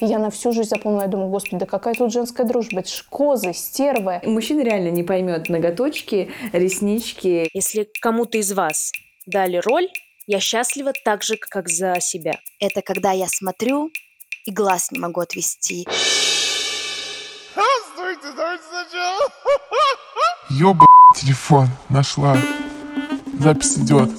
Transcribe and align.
И 0.00 0.04
я 0.04 0.18
на 0.18 0.30
всю 0.30 0.52
жизнь 0.52 0.68
запомнила, 0.68 1.02
я 1.02 1.08
думаю, 1.08 1.30
господи, 1.30 1.56
да 1.60 1.66
какая 1.66 1.94
тут 1.94 2.12
женская 2.12 2.44
дружба, 2.44 2.80
это 2.80 2.90
ж 2.90 3.02
козы, 3.08 3.54
стервы. 3.54 4.20
Мужчина 4.24 4.60
реально 4.60 4.90
не 4.90 5.02
поймет 5.02 5.48
ноготочки, 5.48 6.30
реснички. 6.52 7.48
Если 7.54 7.88
кому-то 8.00 8.36
из 8.36 8.52
вас 8.52 8.92
дали 9.24 9.56
роль, 9.56 9.88
я 10.26 10.38
счастлива 10.38 10.92
так 11.04 11.22
же, 11.22 11.36
как 11.36 11.68
за 11.70 12.00
себя. 12.00 12.38
Это 12.60 12.82
когда 12.82 13.12
я 13.12 13.26
смотрю 13.26 13.90
и 14.44 14.50
глаз 14.50 14.92
не 14.92 14.98
могу 14.98 15.20
отвести. 15.20 15.86
Стойте, 17.94 18.36
давайте 18.36 18.64
сначала. 18.64 19.30
Ёба, 20.50 20.84
телефон 21.16 21.68
нашла. 21.88 22.36
Запись 23.40 23.78
идет. 23.78 24.10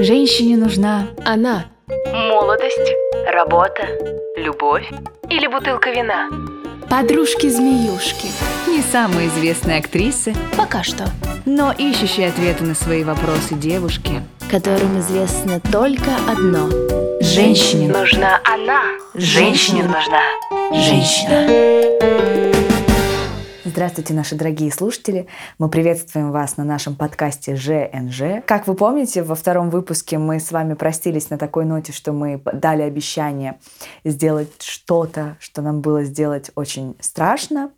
Женщине 0.00 0.56
нужна 0.56 1.08
Она. 1.24 1.73
Молодость, 1.88 2.92
работа, 3.32 3.86
любовь 4.36 4.88
или 5.28 5.46
бутылка 5.46 5.90
вина. 5.90 6.28
Подружки-змеюшки. 6.88 8.28
Не 8.68 8.80
самые 8.82 9.28
известные 9.28 9.78
актрисы, 9.80 10.34
Пока 10.56 10.82
что. 10.82 11.04
но 11.44 11.72
ищущие 11.72 12.28
ответы 12.28 12.64
на 12.64 12.74
свои 12.74 13.04
вопросы 13.04 13.54
девушки. 13.54 14.22
Которым 14.50 15.00
известно 15.00 15.60
только 15.72 16.10
одно. 16.30 16.68
Женщине 17.20 17.88
нужна 17.88 18.40
она. 18.44 18.82
Женщине 19.14 19.84
нужна 19.84 20.20
женщина. 20.72 22.63
Здравствуйте, 23.66 24.12
наши 24.12 24.34
дорогие 24.34 24.70
слушатели! 24.70 25.26
Мы 25.58 25.70
приветствуем 25.70 26.32
вас 26.32 26.58
на 26.58 26.64
нашем 26.64 26.96
подкасте 26.96 27.56
ЖНЖ. 27.56 28.44
Как 28.44 28.66
вы 28.66 28.74
помните, 28.74 29.22
во 29.22 29.34
втором 29.34 29.70
выпуске 29.70 30.18
мы 30.18 30.38
с 30.38 30.52
вами 30.52 30.74
простились 30.74 31.30
на 31.30 31.38
такой 31.38 31.64
ноте, 31.64 31.90
что 31.90 32.12
мы 32.12 32.42
дали 32.52 32.82
обещание 32.82 33.58
сделать 34.04 34.50
что-то, 34.60 35.38
что 35.40 35.62
нам 35.62 35.80
было 35.80 36.04
сделать 36.04 36.50
очень 36.56 36.94
страшно. 37.00 37.70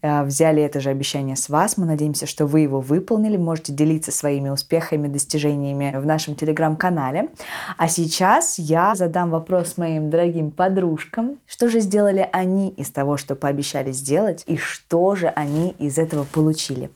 Э, 0.00 0.22
Взяли 0.22 0.62
это 0.62 0.78
же 0.78 0.90
обещание 0.90 1.34
с 1.34 1.48
вас. 1.48 1.76
Мы 1.76 1.86
надеемся, 1.86 2.28
что 2.28 2.46
вы 2.46 2.60
его 2.60 2.80
выполнили. 2.80 3.36
Можете 3.36 3.72
делиться 3.72 4.12
своими 4.12 4.48
успехами, 4.48 5.08
достижениями 5.08 5.92
в 5.98 6.06
нашем 6.06 6.36
телеграм-канале. 6.36 7.30
А 7.76 7.88
сейчас 7.88 8.60
я 8.60 8.94
задам 8.94 9.30
вопрос 9.30 9.76
моим 9.76 10.08
дорогим 10.08 10.52
подружкам. 10.52 11.40
Что 11.48 11.68
же 11.68 11.80
сделали 11.80 12.28
они 12.30 12.68
из 12.68 12.90
того, 12.90 13.16
что 13.16 13.34
пообещали 13.34 13.90
сделать, 13.90 14.44
и 14.46 14.56
что 14.56 15.16
же 15.16 15.31
они 15.34 15.70
из 15.78 15.98
этого 15.98 16.24
получили? 16.24 16.90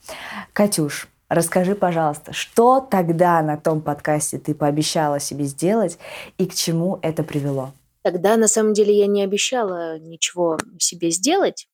Катюш, 0.53 1.09
расскажи, 1.29 1.75
пожалуйста, 1.75 2.33
что 2.33 2.81
тогда 2.81 3.43
на 3.43 3.57
том 3.57 3.81
подкасте 3.81 4.39
ты 4.39 4.55
пообещала 4.55 5.21
себе 5.21 5.45
сделать 5.45 5.99
и 6.39 6.47
к 6.47 6.55
чему 6.55 6.99
это 7.03 7.23
привело? 7.23 7.73
Тогда, 8.03 8.37
на 8.37 8.47
самом 8.47 8.73
деле, 8.73 8.97
я 8.97 9.09
не 9.09 9.25
обещала 9.25 9.99
ничего 9.99 10.59
себе 10.79 11.11
сделать 11.11 11.67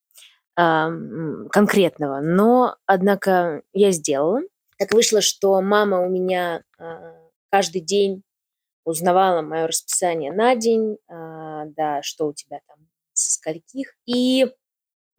м, 0.57 1.47
конкретного, 1.51 2.21
но, 2.21 2.75
однако, 2.87 3.61
я 3.71 3.91
сделала. 3.91 4.41
Так 4.79 4.93
вышло, 4.93 5.21
что 5.21 5.61
мама 5.61 6.01
у 6.01 6.09
меня 6.09 6.63
а, 6.79 7.15
каждый 7.51 7.81
день 7.81 8.23
узнавала 8.83 9.41
мое 9.41 9.67
расписание 9.67 10.33
на 10.33 10.55
день, 10.55 10.97
а, 11.07 11.65
да, 11.67 12.01
что 12.01 12.27
у 12.27 12.33
тебя 12.33 12.59
там, 12.67 12.77
со 13.13 13.31
скольких. 13.31 13.95
И 14.05 14.47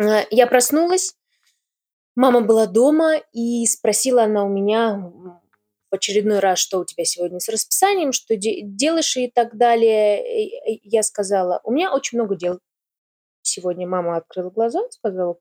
а, 0.00 0.24
я 0.30 0.46
проснулась, 0.46 1.14
мама 2.16 2.40
была 2.40 2.66
дома, 2.66 3.16
и 3.32 3.66
спросила 3.66 4.24
она 4.24 4.44
у 4.44 4.48
меня 4.48 4.96
в 5.90 5.94
очередной 5.94 6.40
раз, 6.40 6.58
что 6.58 6.80
у 6.80 6.84
тебя 6.84 7.04
сегодня 7.04 7.38
с 7.40 7.48
расписанием, 7.48 8.12
что 8.12 8.36
де- 8.36 8.62
делаешь 8.62 9.16
и 9.16 9.30
так 9.30 9.56
далее. 9.56 10.42
И- 10.44 10.74
и 10.76 10.88
Я 10.88 11.02
сказала, 11.02 11.60
у 11.64 11.72
меня 11.72 11.94
очень 11.94 12.18
много 12.18 12.36
дел. 12.36 12.58
Сегодня 13.42 13.86
мама 13.86 14.16
открыла 14.16 14.50
глаза, 14.50 14.80
сказала, 14.90 15.36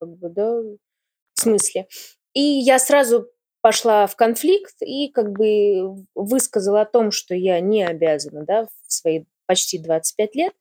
как 0.00 0.10
бы, 0.18 0.28
да, 0.28 0.60
в 0.60 1.40
смысле. 1.40 1.86
И 2.34 2.40
я 2.40 2.78
сразу 2.78 3.28
пошла 3.62 4.06
в 4.06 4.16
конфликт 4.16 4.74
и 4.80 5.08
как 5.08 5.30
бы 5.32 6.04
высказала 6.14 6.82
о 6.82 6.86
том, 6.86 7.10
что 7.10 7.34
я 7.34 7.60
не 7.60 7.82
обязана, 7.84 8.44
да, 8.44 8.66
в 8.66 8.92
свои 8.92 9.24
почти 9.46 9.78
25 9.78 10.34
лет 10.34 10.54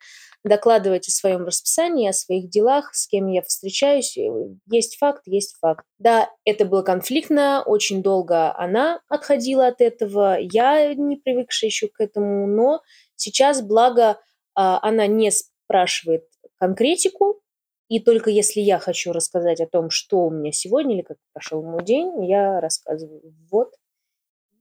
докладывать 0.44 1.08
о 1.08 1.12
своем 1.12 1.46
расписании, 1.46 2.10
о 2.10 2.14
своих 2.14 2.50
делах, 2.50 2.94
с 2.94 3.08
кем 3.08 3.28
я 3.28 3.42
встречаюсь. 3.42 4.18
Э, 4.18 4.30
Есть 4.70 4.98
факт, 4.98 5.24
есть 5.26 5.56
факт. 5.60 5.86
Да, 6.00 6.30
это 6.46 6.66
было 6.66 6.82
конфликтно, 6.82 7.64
очень 7.66 8.04
долго 8.04 8.56
она 8.58 9.02
отходила 9.08 9.68
от 9.68 9.82
этого, 9.82 10.38
я 10.40 10.94
не 10.94 11.16
привыкшая 11.18 11.70
еще 11.70 11.88
к 11.88 12.00
этому, 12.00 12.48
но 12.48 12.82
сейчас, 13.16 13.62
благо, 13.62 14.20
а, 14.56 14.80
она 14.82 15.08
не 15.08 15.32
спрашивает 15.32 16.26
конкретику, 16.60 17.42
и 17.90 18.00
только 18.00 18.30
если 18.30 18.60
я 18.60 18.80
хочу 18.80 19.12
рассказать 19.12 19.62
о 19.62 19.68
том, 19.68 19.90
что 19.90 20.26
у 20.26 20.32
меня 20.32 20.52
сегодня 20.52 20.96
или 20.96 21.04
как 21.04 21.18
прошел 21.32 21.62
мой 21.62 21.84
день, 21.84 22.26
я 22.26 22.60
рассказываю. 22.60 23.22
Вот. 23.52 23.74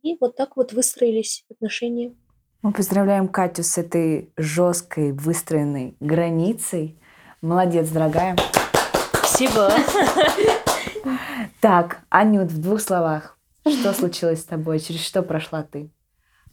И 0.03 0.17
вот 0.21 0.37
так 0.37 0.57
вот 0.57 0.73
выстроились 0.73 1.45
отношения. 1.51 2.15
Мы 2.63 2.71
поздравляем 2.71 3.27
Катю 3.27 3.65
с 3.65 3.77
этой 3.77 4.33
жесткой, 4.37 5.11
выстроенной 5.11 5.97
границей. 5.99 6.97
Молодец, 7.41 7.89
дорогая. 7.89 8.37
Спасибо. 9.13 9.73
Так, 11.61 12.03
Анют, 12.09 12.53
в 12.53 12.61
двух 12.61 12.81
словах. 12.81 13.37
Что 13.67 13.93
случилось 13.93 14.43
с 14.43 14.45
тобой? 14.45 14.79
Через 14.79 15.01
что 15.01 15.25
прошла 15.25 15.65
ты? 15.65 15.91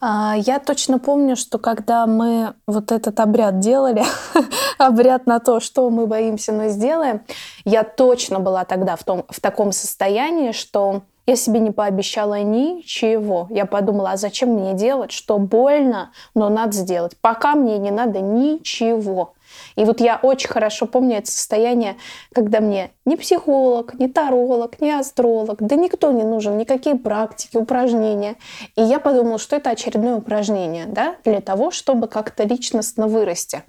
А, 0.02 0.36
Я 0.36 0.58
точно 0.58 0.98
помню, 0.98 1.36
что 1.36 1.60
когда 1.60 2.08
мы 2.08 2.56
вот 2.66 2.92
этот 2.92 3.20
обряд 3.20 3.60
делали, 3.60 4.04
обряд 4.80 5.28
на 5.28 5.40
то, 5.40 5.60
что 5.60 5.88
мы 5.92 6.08
боимся, 6.08 6.52
но 6.54 6.70
сделаем, 6.70 7.22
я 7.66 7.84
точно 7.84 8.40
была 8.40 8.66
тогда 8.66 8.96
в, 8.96 9.04
том, 9.04 9.26
в 9.30 9.40
таком 9.40 9.72
состоянии, 9.72 10.54
что 10.54 11.04
я 11.30 11.36
себе 11.36 11.60
не 11.60 11.70
пообещала 11.72 12.42
ничего. 12.42 13.48
Я 13.52 13.66
подумала, 13.66 14.12
а 14.12 14.18
зачем 14.18 14.50
мне 14.50 14.74
делать, 14.74 15.12
что 15.12 15.38
больно, 15.38 16.12
но 16.34 16.50
надо 16.50 16.74
сделать. 16.74 17.16
Пока 17.22 17.54
мне 17.54 17.78
не 17.78 17.92
надо 17.92 18.20
ничего. 18.20 19.34
И 19.80 19.86
вот 19.86 20.02
я 20.02 20.20
очень 20.22 20.50
хорошо 20.50 20.88
помню 20.88 21.20
это 21.20 21.32
состояние, 21.32 21.96
когда 22.36 22.60
мне 22.60 22.92
ни 23.06 23.16
психолог, 23.16 23.94
ни 23.94 24.08
таролог, 24.08 24.82
ни 24.82 24.90
астролог, 24.90 25.60
да 25.62 25.78
никто 25.78 26.12
не 26.12 26.24
нужен, 26.24 26.58
никакие 26.58 26.98
практики, 26.98 27.56
упражнения. 27.56 28.36
И 28.76 28.82
я 28.82 29.00
подумала, 29.00 29.40
что 29.40 29.56
это 29.56 29.70
очередное 29.70 30.16
упражнение, 30.16 30.86
да, 30.86 31.16
для 31.24 31.40
того, 31.40 31.72
чтобы 31.72 32.10
как-то 32.10 32.44
личностно 32.44 33.08
вырасти. 33.08 33.64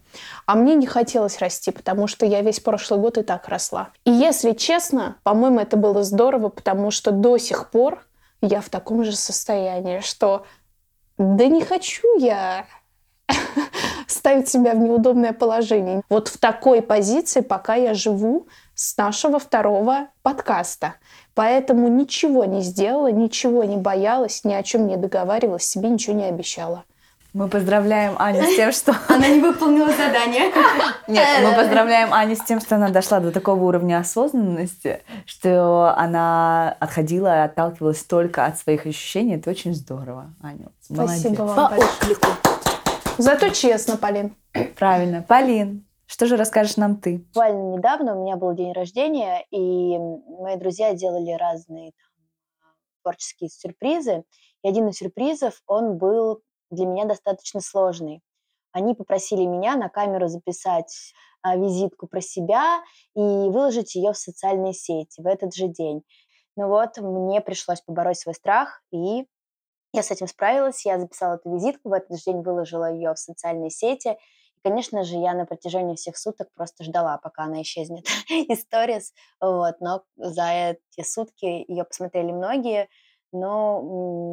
А 0.46 0.56
мне 0.56 0.74
не 0.74 0.86
хотелось 0.86 1.38
расти, 1.38 1.70
потому 1.70 2.08
что 2.08 2.26
я 2.26 2.40
весь 2.40 2.58
прошлый 2.58 2.98
год 2.98 3.16
и 3.16 3.22
так 3.22 3.46
росла. 3.46 3.90
И 4.04 4.10
если 4.10 4.50
честно, 4.50 5.18
по-моему, 5.22 5.60
это 5.60 5.76
было 5.76 6.02
здорово, 6.02 6.48
потому 6.48 6.90
что 6.90 7.12
до 7.12 7.38
сих 7.38 7.70
пор 7.70 8.04
я 8.42 8.60
в 8.60 8.68
таком 8.68 9.04
же 9.04 9.14
состоянии, 9.14 10.00
что 10.00 10.44
да 11.18 11.46
не 11.46 11.62
хочу 11.62 12.18
я 12.18 12.66
ставить 14.10 14.48
себя 14.48 14.74
в 14.74 14.78
неудобное 14.78 15.32
положение. 15.32 16.02
Вот 16.08 16.28
в 16.28 16.38
такой 16.38 16.82
позиции 16.82 17.40
пока 17.40 17.74
я 17.74 17.94
живу 17.94 18.46
с 18.74 18.96
нашего 18.96 19.38
второго 19.38 20.08
подкаста. 20.22 20.94
Поэтому 21.34 21.88
ничего 21.88 22.44
не 22.44 22.62
сделала, 22.62 23.10
ничего 23.10 23.64
не 23.64 23.76
боялась, 23.76 24.44
ни 24.44 24.52
о 24.52 24.62
чем 24.62 24.86
не 24.86 24.96
договаривалась, 24.96 25.64
себе 25.64 25.88
ничего 25.88 26.16
не 26.16 26.24
обещала. 26.24 26.84
Мы 27.32 27.46
поздравляем 27.46 28.16
Аню 28.18 28.42
с 28.42 28.56
тем, 28.56 28.72
что... 28.72 28.96
Она 29.08 29.28
не 29.28 29.40
выполнила 29.40 29.88
задание. 29.88 30.50
Нет, 31.06 31.26
мы 31.44 31.54
поздравляем 31.54 32.12
Аню 32.12 32.34
с 32.34 32.40
тем, 32.40 32.60
что 32.60 32.74
она 32.74 32.88
дошла 32.88 33.20
до 33.20 33.30
такого 33.30 33.62
уровня 33.62 33.98
осознанности, 33.98 35.02
что 35.26 35.94
она 35.96 36.74
отходила 36.80 37.42
и 37.42 37.44
отталкивалась 37.44 38.02
только 38.02 38.46
от 38.46 38.58
своих 38.58 38.84
ощущений. 38.84 39.36
Это 39.36 39.50
очень 39.50 39.74
здорово. 39.74 40.34
Молодец. 40.40 40.68
Спасибо 40.82 41.42
вам 41.42 41.54
По 41.54 41.68
большое. 41.68 41.88
отклику. 41.88 42.59
Зато 43.20 43.50
честно, 43.50 43.98
Полин. 43.98 44.34
Правильно. 44.78 45.22
Полин, 45.22 45.86
что 46.06 46.24
же 46.24 46.38
расскажешь 46.38 46.78
нам 46.78 46.96
ты? 46.96 47.18
Буквально 47.18 47.76
недавно 47.76 48.16
у 48.16 48.22
меня 48.22 48.36
был 48.36 48.54
день 48.54 48.72
рождения, 48.72 49.44
и 49.50 49.98
мои 49.98 50.56
друзья 50.56 50.94
делали 50.94 51.32
разные 51.32 51.92
там, 51.92 52.72
творческие 53.02 53.50
сюрпризы. 53.50 54.24
И 54.62 54.68
один 54.68 54.88
из 54.88 54.96
сюрпризов, 54.96 55.60
он 55.66 55.98
был 55.98 56.40
для 56.70 56.86
меня 56.86 57.04
достаточно 57.04 57.60
сложный. 57.60 58.22
Они 58.72 58.94
попросили 58.94 59.44
меня 59.44 59.76
на 59.76 59.90
камеру 59.90 60.28
записать 60.28 61.12
а, 61.42 61.56
визитку 61.56 62.06
про 62.06 62.22
себя 62.22 62.80
и 63.14 63.20
выложить 63.20 63.96
ее 63.96 64.12
в 64.14 64.16
социальные 64.16 64.72
сети 64.72 65.20
в 65.20 65.26
этот 65.26 65.54
же 65.54 65.68
день. 65.68 66.02
Ну 66.56 66.68
вот, 66.68 66.96
мне 66.96 67.42
пришлось 67.42 67.82
побороть 67.82 68.18
свой 68.18 68.34
страх, 68.34 68.82
и 68.90 69.26
я 69.92 70.02
с 70.02 70.10
этим 70.10 70.26
справилась. 70.26 70.84
Я 70.86 70.98
записала 70.98 71.34
эту 71.34 71.54
визитку, 71.54 71.88
в 71.88 71.92
этот 71.92 72.16
же 72.16 72.24
день 72.24 72.42
выложила 72.42 72.92
ее 72.92 73.12
в 73.14 73.18
социальные 73.18 73.70
сети. 73.70 74.16
И, 74.56 74.60
конечно 74.62 75.04
же, 75.04 75.16
я 75.16 75.34
на 75.34 75.46
протяжении 75.46 75.96
всех 75.96 76.16
суток 76.16 76.48
просто 76.54 76.84
ждала, 76.84 77.18
пока 77.18 77.44
она 77.44 77.62
исчезнет 77.62 78.06
из 78.28 78.62
сторис. 78.62 79.12
Вот. 79.40 79.80
Но 79.80 80.02
за 80.16 80.76
эти 80.96 81.06
сутки 81.06 81.44
ее 81.44 81.84
посмотрели 81.84 82.32
многие. 82.32 82.88
Но 83.32 83.82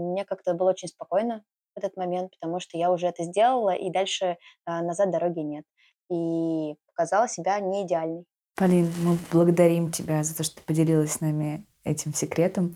мне 0.10 0.26
как-то 0.26 0.54
было 0.54 0.72
очень 0.72 0.88
спокойно 0.88 1.44
в 1.76 1.80
этот 1.80 1.96
момент, 1.98 2.32
потому 2.40 2.60
что 2.60 2.78
я 2.78 2.92
уже 2.92 3.08
это 3.08 3.24
сделала, 3.24 3.76
и 3.76 3.92
дальше 3.92 4.38
а, 4.66 4.82
назад 4.82 5.12
дороги 5.12 5.40
нет. 5.40 5.66
И 6.10 6.76
показала 6.88 7.28
себя 7.28 7.60
не 7.60 7.84
идеальной. 7.84 8.26
Полин, 8.56 8.92
мы 9.04 9.20
благодарим 9.32 9.92
тебя 9.92 10.24
за 10.24 10.36
то, 10.36 10.44
что 10.44 10.56
ты 10.56 10.64
поделилась 10.64 11.14
с 11.14 11.22
нами 11.22 11.64
этим 11.88 12.14
секретом. 12.14 12.76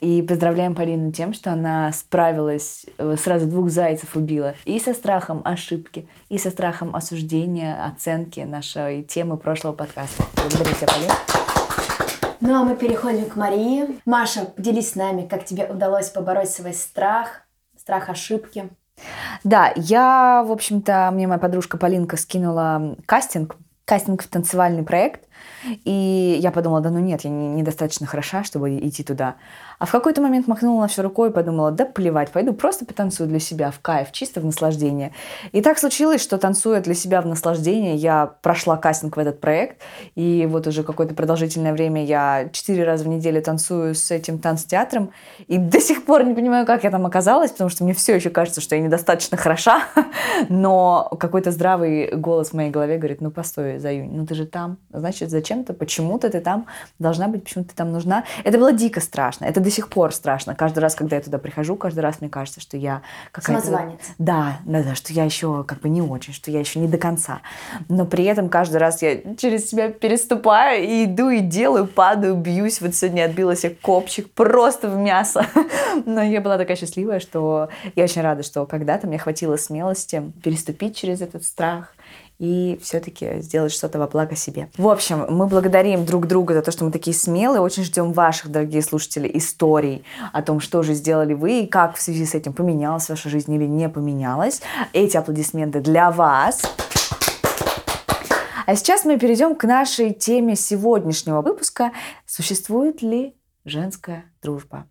И 0.00 0.22
поздравляем 0.22 0.74
Полину 0.74 1.12
тем, 1.12 1.34
что 1.34 1.52
она 1.52 1.92
справилась, 1.92 2.86
э, 2.98 3.16
сразу 3.18 3.46
двух 3.46 3.70
зайцев 3.70 4.16
убила. 4.16 4.54
И 4.64 4.78
со 4.78 4.94
страхом 4.94 5.42
ошибки, 5.44 6.08
и 6.28 6.38
со 6.38 6.50
страхом 6.50 6.94
осуждения, 6.94 7.84
оценки 7.84 8.40
нашей 8.40 9.02
темы 9.02 9.36
прошлого 9.36 9.72
подкаста. 9.72 10.24
Благодарю 10.36 10.74
тебя, 10.74 10.86
Полин. 10.86 11.10
Ну 12.40 12.60
а 12.60 12.64
мы 12.64 12.74
переходим 12.74 13.26
к 13.26 13.36
Марии. 13.36 14.00
Маша, 14.04 14.46
поделись 14.46 14.90
с 14.90 14.94
нами, 14.96 15.26
как 15.26 15.44
тебе 15.44 15.64
удалось 15.64 16.10
побороть 16.10 16.50
свой 16.50 16.74
страх, 16.74 17.42
страх 17.78 18.08
ошибки. 18.08 18.68
Да, 19.44 19.72
я, 19.76 20.42
в 20.44 20.50
общем-то, 20.50 21.10
мне 21.12 21.26
моя 21.26 21.38
подружка 21.38 21.78
Полинка 21.78 22.16
скинула 22.16 22.96
кастинг, 23.06 23.56
кастинг 23.84 24.22
в 24.22 24.28
танцевальный 24.28 24.82
проект. 24.82 25.28
И 25.84 26.38
я 26.40 26.50
подумала, 26.50 26.80
да 26.80 26.90
ну 26.90 26.98
нет, 26.98 27.22
я 27.22 27.30
недостаточно 27.30 28.06
хороша, 28.06 28.44
чтобы 28.44 28.78
идти 28.78 29.02
туда. 29.02 29.36
А 29.82 29.84
в 29.84 29.90
какой-то 29.90 30.20
момент 30.20 30.46
махнула 30.46 30.82
на 30.82 30.86
все 30.86 31.02
рукой 31.02 31.30
и 31.30 31.32
подумала, 31.32 31.72
да 31.72 31.84
плевать, 31.84 32.30
пойду 32.30 32.52
просто 32.52 32.84
потанцую 32.84 33.28
для 33.28 33.40
себя 33.40 33.72
в 33.72 33.80
кайф, 33.80 34.12
чисто 34.12 34.40
в 34.40 34.44
наслаждение. 34.44 35.12
И 35.50 35.60
так 35.60 35.76
случилось, 35.76 36.22
что 36.22 36.38
танцуя 36.38 36.80
для 36.80 36.94
себя 36.94 37.20
в 37.20 37.26
наслаждение, 37.26 37.96
я 37.96 38.26
прошла 38.42 38.76
кастинг 38.76 39.16
в 39.16 39.18
этот 39.18 39.40
проект. 39.40 39.80
И 40.14 40.46
вот 40.48 40.68
уже 40.68 40.84
какое-то 40.84 41.14
продолжительное 41.14 41.72
время 41.72 42.04
я 42.04 42.48
четыре 42.52 42.84
раза 42.84 43.02
в 43.02 43.08
неделю 43.08 43.42
танцую 43.42 43.96
с 43.96 44.12
этим 44.12 44.38
танцтеатром. 44.38 45.10
И 45.48 45.58
до 45.58 45.80
сих 45.80 46.04
пор 46.04 46.22
не 46.22 46.34
понимаю, 46.34 46.64
как 46.64 46.84
я 46.84 46.92
там 46.92 47.04
оказалась, 47.04 47.50
потому 47.50 47.68
что 47.68 47.82
мне 47.82 47.92
все 47.92 48.14
еще 48.14 48.30
кажется, 48.30 48.60
что 48.60 48.76
я 48.76 48.82
недостаточно 48.82 49.36
хороша. 49.36 49.82
Но 50.48 51.10
какой-то 51.18 51.50
здравый 51.50 52.14
голос 52.14 52.50
в 52.50 52.52
моей 52.52 52.70
голове 52.70 52.98
говорит, 52.98 53.20
ну 53.20 53.32
постой, 53.32 53.80
Заюнь, 53.80 54.12
ну 54.12 54.26
ты 54.26 54.36
же 54.36 54.46
там, 54.46 54.78
значит, 54.92 55.30
зачем-то, 55.32 55.74
почему-то 55.74 56.30
ты 56.30 56.40
там 56.40 56.66
должна 56.98 57.28
быть, 57.28 57.44
почему 57.44 57.64
ты 57.64 57.74
там 57.74 57.90
нужна. 57.90 58.24
Это 58.44 58.58
было 58.58 58.72
дико 58.72 59.00
страшно. 59.00 59.46
Это 59.46 59.60
до 59.60 59.70
сих 59.70 59.88
пор 59.88 60.12
страшно. 60.12 60.54
Каждый 60.54 60.78
раз, 60.78 60.94
когда 60.94 61.16
я 61.16 61.22
туда 61.22 61.38
прихожу, 61.38 61.76
каждый 61.76 62.00
раз 62.00 62.20
мне 62.20 62.30
кажется, 62.30 62.60
что 62.60 62.76
я 62.76 63.02
какая-то... 63.32 63.66
Самозванец. 63.66 64.00
Да, 64.18 64.58
да, 64.64 64.82
да, 64.82 64.94
что 64.94 65.12
я 65.12 65.24
еще 65.24 65.64
как 65.64 65.80
бы 65.80 65.88
не 65.88 66.02
очень, 66.02 66.32
что 66.32 66.50
я 66.50 66.60
еще 66.60 66.78
не 66.78 66.88
до 66.88 66.98
конца. 66.98 67.40
Но 67.88 68.04
при 68.04 68.24
этом 68.24 68.48
каждый 68.48 68.76
раз 68.76 69.02
я 69.02 69.16
через 69.36 69.68
себя 69.68 69.90
переступаю 69.90 70.84
и 70.84 71.04
иду 71.04 71.30
и 71.30 71.40
делаю, 71.40 71.86
падаю, 71.86 72.36
бьюсь. 72.36 72.80
Вот 72.80 72.94
сегодня 72.94 73.24
отбила 73.24 73.56
себе 73.56 73.76
копчик 73.80 74.30
просто 74.30 74.88
в 74.88 74.96
мясо. 74.96 75.46
Но 76.06 76.22
я 76.22 76.40
была 76.40 76.58
такая 76.58 76.76
счастливая, 76.76 77.20
что 77.20 77.68
я 77.96 78.04
очень 78.04 78.22
рада, 78.22 78.42
что 78.42 78.66
когда-то 78.66 79.06
мне 79.06 79.18
хватило 79.18 79.56
смелости 79.56 80.22
переступить 80.42 80.96
через 80.96 81.20
этот 81.20 81.44
страх, 81.44 81.94
и 82.42 82.76
все-таки 82.82 83.40
сделать 83.40 83.72
что-то 83.72 84.00
во 84.00 84.08
благо 84.08 84.34
себе. 84.34 84.68
В 84.76 84.88
общем, 84.88 85.26
мы 85.28 85.46
благодарим 85.46 86.04
друг 86.04 86.26
друга 86.26 86.54
за 86.54 86.62
то, 86.62 86.72
что 86.72 86.84
мы 86.84 86.90
такие 86.90 87.14
смелые, 87.14 87.60
очень 87.60 87.84
ждем 87.84 88.12
ваших, 88.12 88.50
дорогие 88.50 88.82
слушатели, 88.82 89.30
историй 89.32 90.04
о 90.32 90.42
том, 90.42 90.58
что 90.58 90.82
же 90.82 90.94
сделали 90.94 91.34
вы 91.34 91.60
и 91.60 91.66
как 91.68 91.94
в 91.94 92.02
связи 92.02 92.26
с 92.26 92.34
этим 92.34 92.52
поменялась 92.52 93.08
ваша 93.08 93.28
жизнь 93.28 93.54
или 93.54 93.66
не 93.66 93.88
поменялась. 93.88 94.60
Эти 94.92 95.16
аплодисменты 95.16 95.80
для 95.80 96.10
вас. 96.10 96.62
А 98.66 98.74
сейчас 98.74 99.04
мы 99.04 99.20
перейдем 99.20 99.54
к 99.54 99.62
нашей 99.62 100.12
теме 100.12 100.56
сегодняшнего 100.56 101.42
выпуска. 101.42 101.92
Существует 102.26 103.02
ли 103.02 103.36
женская 103.64 104.24
дружба? 104.42 104.86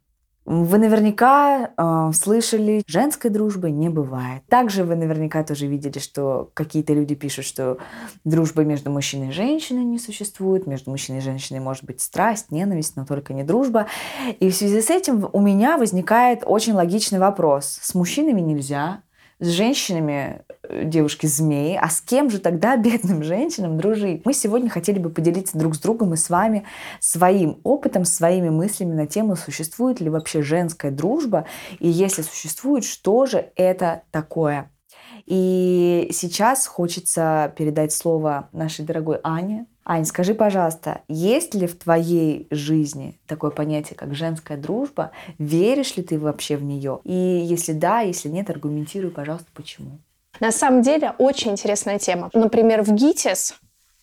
Вы 0.46 0.80
наверняка 0.80 1.70
э, 1.78 2.12
слышали, 2.14 2.84
женской 2.88 3.30
дружбы 3.30 3.70
не 3.70 3.90
бывает. 3.90 4.42
Также 4.48 4.84
вы 4.84 4.96
наверняка 4.96 5.44
тоже 5.44 5.68
видели, 5.68 6.00
что 6.00 6.50
какие-то 6.56 6.94
люди 6.94 7.14
пишут, 7.14 7.46
что 7.46 7.78
дружба 8.24 8.64
между 8.64 8.90
мужчиной 8.90 9.30
и 9.30 9.32
женщиной 9.32 9.84
не 9.84 10.00
существует, 10.00 10.66
между 10.66 10.90
мужчиной 10.90 11.20
и 11.20 11.22
женщиной 11.22 11.60
может 11.60 11.84
быть 11.84 12.02
страсть, 12.02 12.50
ненависть, 12.50 12.96
но 12.96 13.06
только 13.06 13.36
не 13.36 13.44
дружба. 13.44 13.86
И 14.40 14.50
в 14.50 14.56
связи 14.56 14.82
с 14.82 14.90
этим 14.90 15.30
у 15.32 15.42
меня 15.42 15.78
возникает 15.78 16.42
очень 16.44 16.74
логичный 16.74 17.20
вопрос. 17.20 17.80
С 17.80 17.94
мужчинами 17.94 18.42
нельзя, 18.42 19.04
с 19.42 19.48
женщинами 19.48 20.44
э, 20.64 20.86
девушки-змеи, 20.86 21.76
а 21.76 21.90
с 21.90 22.00
кем 22.00 22.30
же 22.30 22.40
тогда 22.40 22.78
бедным 22.78 23.24
женщинам 23.24 23.78
дружить? 23.78 24.24
Мы 24.24 24.34
сегодня 24.34 24.70
хотели 24.70 25.00
бы 25.00 25.10
поделиться 25.10 25.58
друг 25.58 25.76
с 25.76 25.80
другом 25.80 26.14
и 26.14 26.18
с 26.18 26.30
вами 26.30 26.64
своим 27.00 27.60
опытом, 27.64 28.06
своими 28.06 28.50
мыслями 28.50 28.94
на 28.94 29.08
тему, 29.08 29.36
существует 29.36 30.00
ли 30.00 30.10
вообще 30.10 30.44
женская 30.44 30.92
дружба, 30.92 31.46
и 31.80 31.90
если 31.90 32.22
существует, 32.22 32.86
что 32.86 33.26
же 33.26 33.52
это 33.56 34.04
такое? 34.12 34.72
И 35.26 36.10
сейчас 36.12 36.68
хочется 36.68 37.54
передать 37.58 37.94
слово 37.94 38.50
нашей 38.52 38.86
дорогой 38.86 39.20
Ане, 39.24 39.66
Ань, 39.83 40.06
скажи, 40.06 40.36
пожалуйста, 40.36 41.01
есть 41.07 41.56
ли 41.56 41.66
в 41.66 41.78
твоей 41.78 42.48
жизни 42.51 43.19
такое 43.28 43.50
понятие, 43.50 43.95
как 43.98 44.13
женская 44.13 44.57
дружба? 44.57 45.12
Веришь 45.39 45.95
ли 45.98 46.04
ты 46.04 46.19
вообще 46.19 46.56
в 46.56 46.63
нее? 46.63 47.00
И 47.04 47.13
если 47.13 47.74
да, 47.74 48.01
если 48.01 48.30
нет, 48.30 48.50
аргументируй, 48.50 49.10
пожалуйста, 49.10 49.48
почему. 49.54 50.00
На 50.39 50.51
самом 50.51 50.81
деле 50.81 51.13
очень 51.18 51.51
интересная 51.51 52.00
тема. 52.00 52.30
Например, 52.33 52.83
в 52.83 52.92
ГИТИС 52.94 53.56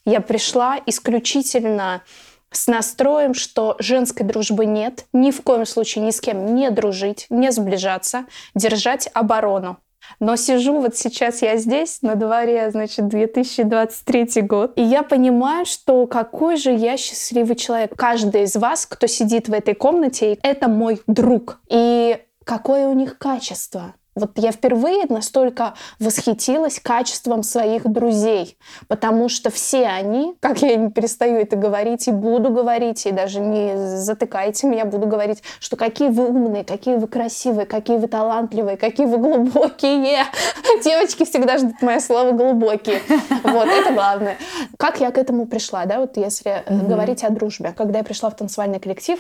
я 0.05 0.21
пришла 0.21 0.81
исключительно 0.87 2.03
с 2.51 2.67
настроем, 2.67 3.35
что 3.35 3.77
женской 3.79 4.27
дружбы 4.27 4.67
нет, 4.67 5.07
ни 5.13 5.31
в 5.31 5.43
коем 5.43 5.67
случае 5.67 6.05
ни 6.05 6.11
с 6.11 6.21
кем 6.21 6.55
не 6.55 6.71
дружить, 6.71 7.27
не 7.31 7.53
сближаться, 7.53 8.25
держать 8.55 9.09
оборону. 9.15 9.79
Но 10.21 10.37
сижу 10.37 10.81
вот 10.81 10.97
сейчас 10.97 11.43
я 11.43 11.57
здесь, 11.57 12.03
на 12.03 12.15
дворе, 12.15 12.71
значит, 12.71 13.09
2023 13.09 14.43
год, 14.43 14.73
и 14.77 14.83
я 14.83 15.03
понимаю, 15.03 15.67
что 15.67 16.07
какой 16.07 16.57
же 16.57 16.73
я 16.73 16.97
счастливый 16.97 17.57
человек. 17.57 17.93
Каждый 17.97 18.45
из 18.45 18.57
вас, 18.57 18.87
кто 18.87 19.07
сидит 19.07 19.49
в 19.49 19.53
этой 19.53 19.75
комнате, 19.75 20.39
это 20.43 20.69
мой 20.69 21.01
друг. 21.07 21.61
И 21.69 22.19
какое 22.45 22.89
у 22.89 22.95
них 22.95 23.19
качество. 23.19 23.95
Вот 24.19 24.33
я 24.37 24.53
впервые 24.53 25.07
настолько 25.09 25.75
восхитилась 25.99 26.81
качеством 26.81 27.43
своих 27.43 27.91
друзей, 27.91 28.59
потому 28.89 29.29
что 29.29 29.51
все 29.51 29.87
они, 29.87 30.35
как 30.41 30.61
я 30.63 30.77
не 30.77 30.91
перестаю 30.91 31.37
это 31.37 31.57
говорить 31.57 32.09
и 32.09 32.13
буду 32.13 32.51
говорить, 32.51 33.07
и 33.07 33.13
даже 33.13 33.41
не 33.41 33.97
затыкайте 33.97 34.67
меня, 34.67 34.85
буду 34.85 35.07
говорить, 35.07 35.43
что 35.61 35.77
какие 35.77 36.09
вы 36.09 36.29
умные, 36.29 36.65
какие 36.65 36.97
вы 36.97 37.07
красивые, 37.07 37.67
какие 37.67 37.97
вы 37.97 38.09
талантливые, 38.09 38.77
какие 38.77 39.07
вы 39.07 39.19
глубокие. 39.19 40.25
Девочки 40.85 41.25
всегда 41.25 41.59
ждут 41.59 41.81
мое 41.83 42.01
слово 42.01 42.33
глубокие. 42.33 43.01
Вот, 43.45 43.69
это 43.69 43.93
главное. 43.93 44.37
Как 44.77 45.01
я 45.01 45.11
к 45.11 45.19
этому 45.19 45.47
пришла, 45.47 45.85
да, 45.85 46.01
вот 46.01 46.17
если 46.17 46.65
mm-hmm. 46.67 46.89
говорить 46.89 47.25
о 47.25 47.31
дружбе. 47.31 47.73
Когда 47.77 47.99
я 47.99 48.05
пришла 48.05 48.31
в 48.31 48.37
танцевальный 48.37 48.81
коллектив, 48.81 49.19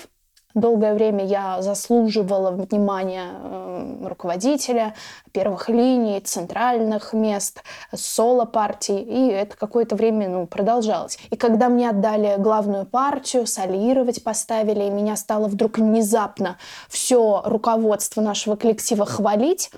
Долгое 0.55 0.95
время 0.95 1.27
я 1.27 1.61
заслуживала 1.61 2.51
внимания 2.51 3.27
э, 3.33 4.07
руководителя 4.09 4.95
первых 5.31 5.69
линий, 5.69 6.21
центральных 6.21 7.13
мест, 7.13 7.63
соло-партий, 7.95 8.99
и 8.99 9.29
это 9.29 9.57
какое-то 9.57 9.95
время 9.95 10.29
ну, 10.29 10.47
продолжалось. 10.47 11.19
И 11.31 11.37
когда 11.37 11.69
мне 11.69 11.91
отдали 11.91 12.37
главную 12.39 12.87
партию, 12.87 13.47
солировать 13.47 14.25
поставили, 14.25 14.85
и 14.85 14.91
меня 14.91 15.17
стало 15.17 15.49
вдруг 15.49 15.79
внезапно 15.79 16.57
все 16.89 17.43
руководство 17.45 18.23
нашего 18.23 18.57
коллектива 18.57 19.05
хвалить, 19.05 19.71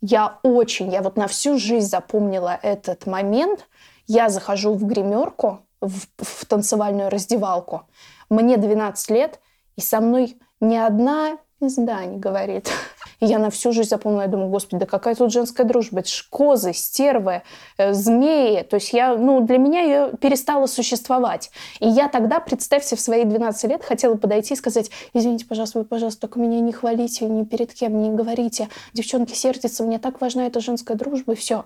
я 0.00 0.38
очень, 0.42 0.90
я 0.92 1.02
вот 1.02 1.16
на 1.16 1.26
всю 1.26 1.58
жизнь 1.58 1.88
запомнила 1.88 2.58
этот 2.62 3.06
момент. 3.06 3.66
Я 4.06 4.28
захожу 4.28 4.72
в 4.74 4.84
гримерку, 4.84 5.60
в, 5.80 6.06
в 6.18 6.46
танцевальную 6.46 7.10
раздевалку. 7.10 7.82
Мне 8.28 8.56
12 8.56 9.10
лет, 9.10 9.40
и 9.76 9.80
со 9.80 10.00
мной 10.00 10.36
ни 10.60 10.76
одна 10.76 11.38
пизда 11.60 12.04
не 12.04 12.18
говорит. 12.18 12.70
И 13.20 13.26
я 13.26 13.38
на 13.38 13.48
всю 13.48 13.72
жизнь 13.72 13.88
запомнила, 13.88 14.22
я 14.22 14.28
думаю, 14.28 14.50
господи, 14.50 14.80
да 14.80 14.86
какая 14.86 15.14
тут 15.14 15.32
женская 15.32 15.64
дружба? 15.64 16.00
Это 16.00 16.08
ж 16.10 16.26
козы, 16.28 16.74
стервы, 16.74 17.42
э, 17.78 17.94
змеи. 17.94 18.60
То 18.62 18.76
есть 18.76 18.92
я, 18.92 19.16
ну, 19.16 19.40
для 19.40 19.56
меня 19.56 19.80
ее 19.80 20.12
перестала 20.20 20.66
существовать. 20.66 21.50
И 21.80 21.88
я 21.88 22.08
тогда, 22.08 22.40
представьте, 22.40 22.94
в 22.94 23.00
свои 23.00 23.24
12 23.24 23.70
лет 23.70 23.82
хотела 23.82 24.16
подойти 24.16 24.52
и 24.52 24.56
сказать, 24.56 24.90
извините, 25.14 25.46
пожалуйста, 25.46 25.78
вы, 25.78 25.86
пожалуйста, 25.86 26.22
только 26.22 26.38
меня 26.38 26.60
не 26.60 26.72
хвалите, 26.72 27.24
ни 27.24 27.44
перед 27.44 27.72
кем 27.72 28.02
не 28.02 28.10
говорите. 28.10 28.68
Девчонки 28.92 29.32
сердятся, 29.32 29.82
мне 29.82 29.98
так 29.98 30.20
важна 30.20 30.46
эта 30.46 30.60
женская 30.60 30.94
дружба, 30.94 31.32
и 31.32 31.36
все. 31.36 31.64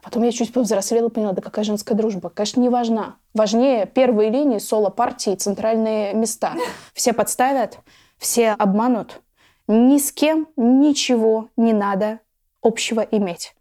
А 0.00 0.04
потом 0.04 0.22
я 0.22 0.32
чуть 0.32 0.52
повзрослела 0.52 1.08
и 1.08 1.10
поняла, 1.10 1.32
да 1.32 1.42
какая 1.42 1.62
женская 1.62 1.94
дружба? 1.94 2.30
Конечно, 2.30 2.60
не 2.60 2.70
важна. 2.70 3.16
Важнее 3.34 3.84
первые 3.84 4.30
линии, 4.30 4.58
соло-партии, 4.58 5.34
центральные 5.34 6.14
места. 6.14 6.54
Все 6.94 7.12
подставят, 7.12 7.78
все 8.16 8.52
обманут. 8.52 9.20
Ни 9.68 9.98
с 9.98 10.10
кем 10.10 10.48
ничего 10.56 11.48
не 11.58 11.74
надо 11.74 12.20
общего 12.62 13.00
иметь. 13.00 13.54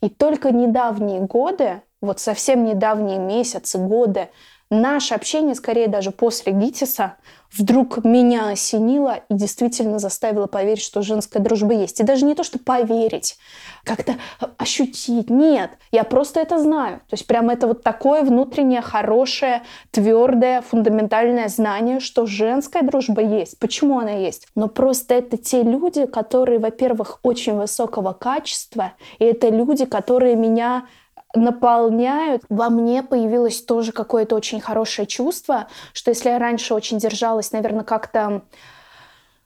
И 0.00 0.08
только 0.08 0.50
недавние 0.50 1.20
годы, 1.20 1.82
вот 2.00 2.18
совсем 2.18 2.64
недавние 2.64 3.18
месяцы, 3.18 3.78
годы, 3.78 4.30
наше 4.70 5.14
общение, 5.14 5.54
скорее 5.54 5.86
даже 5.86 6.10
после 6.10 6.52
ГИТИСа, 6.52 7.18
вдруг 7.56 8.04
меня 8.04 8.48
осенило 8.48 9.20
и 9.28 9.34
действительно 9.34 9.98
заставило 9.98 10.46
поверить, 10.46 10.82
что 10.82 11.02
женская 11.02 11.40
дружба 11.40 11.74
есть. 11.74 12.00
И 12.00 12.04
даже 12.04 12.24
не 12.24 12.34
то, 12.34 12.42
что 12.42 12.58
поверить, 12.58 13.36
как-то 13.84 14.16
ощутить. 14.58 15.30
Нет, 15.30 15.70
я 15.92 16.04
просто 16.04 16.40
это 16.40 16.58
знаю. 16.58 16.98
То 17.08 17.14
есть 17.14 17.26
прям 17.26 17.50
это 17.50 17.66
вот 17.66 17.82
такое 17.82 18.22
внутреннее, 18.22 18.80
хорошее, 18.80 19.62
твердое, 19.90 20.62
фундаментальное 20.62 21.48
знание, 21.48 22.00
что 22.00 22.26
женская 22.26 22.82
дружба 22.82 23.22
есть. 23.22 23.58
Почему 23.58 24.00
она 24.00 24.12
есть? 24.12 24.48
Но 24.54 24.68
просто 24.68 25.14
это 25.14 25.36
те 25.36 25.62
люди, 25.62 26.06
которые, 26.06 26.58
во-первых, 26.58 27.20
очень 27.22 27.54
высокого 27.54 28.12
качества, 28.12 28.92
и 29.18 29.24
это 29.24 29.48
люди, 29.48 29.84
которые 29.84 30.34
меня 30.34 30.86
наполняют. 31.34 32.42
Во 32.48 32.70
мне 32.70 33.02
появилось 33.02 33.62
тоже 33.62 33.92
какое-то 33.92 34.36
очень 34.36 34.60
хорошее 34.60 35.06
чувство, 35.06 35.68
что 35.92 36.10
если 36.10 36.30
я 36.30 36.38
раньше 36.38 36.74
очень 36.74 36.98
держалась, 36.98 37.52
наверное, 37.52 37.84
как-то, 37.84 38.42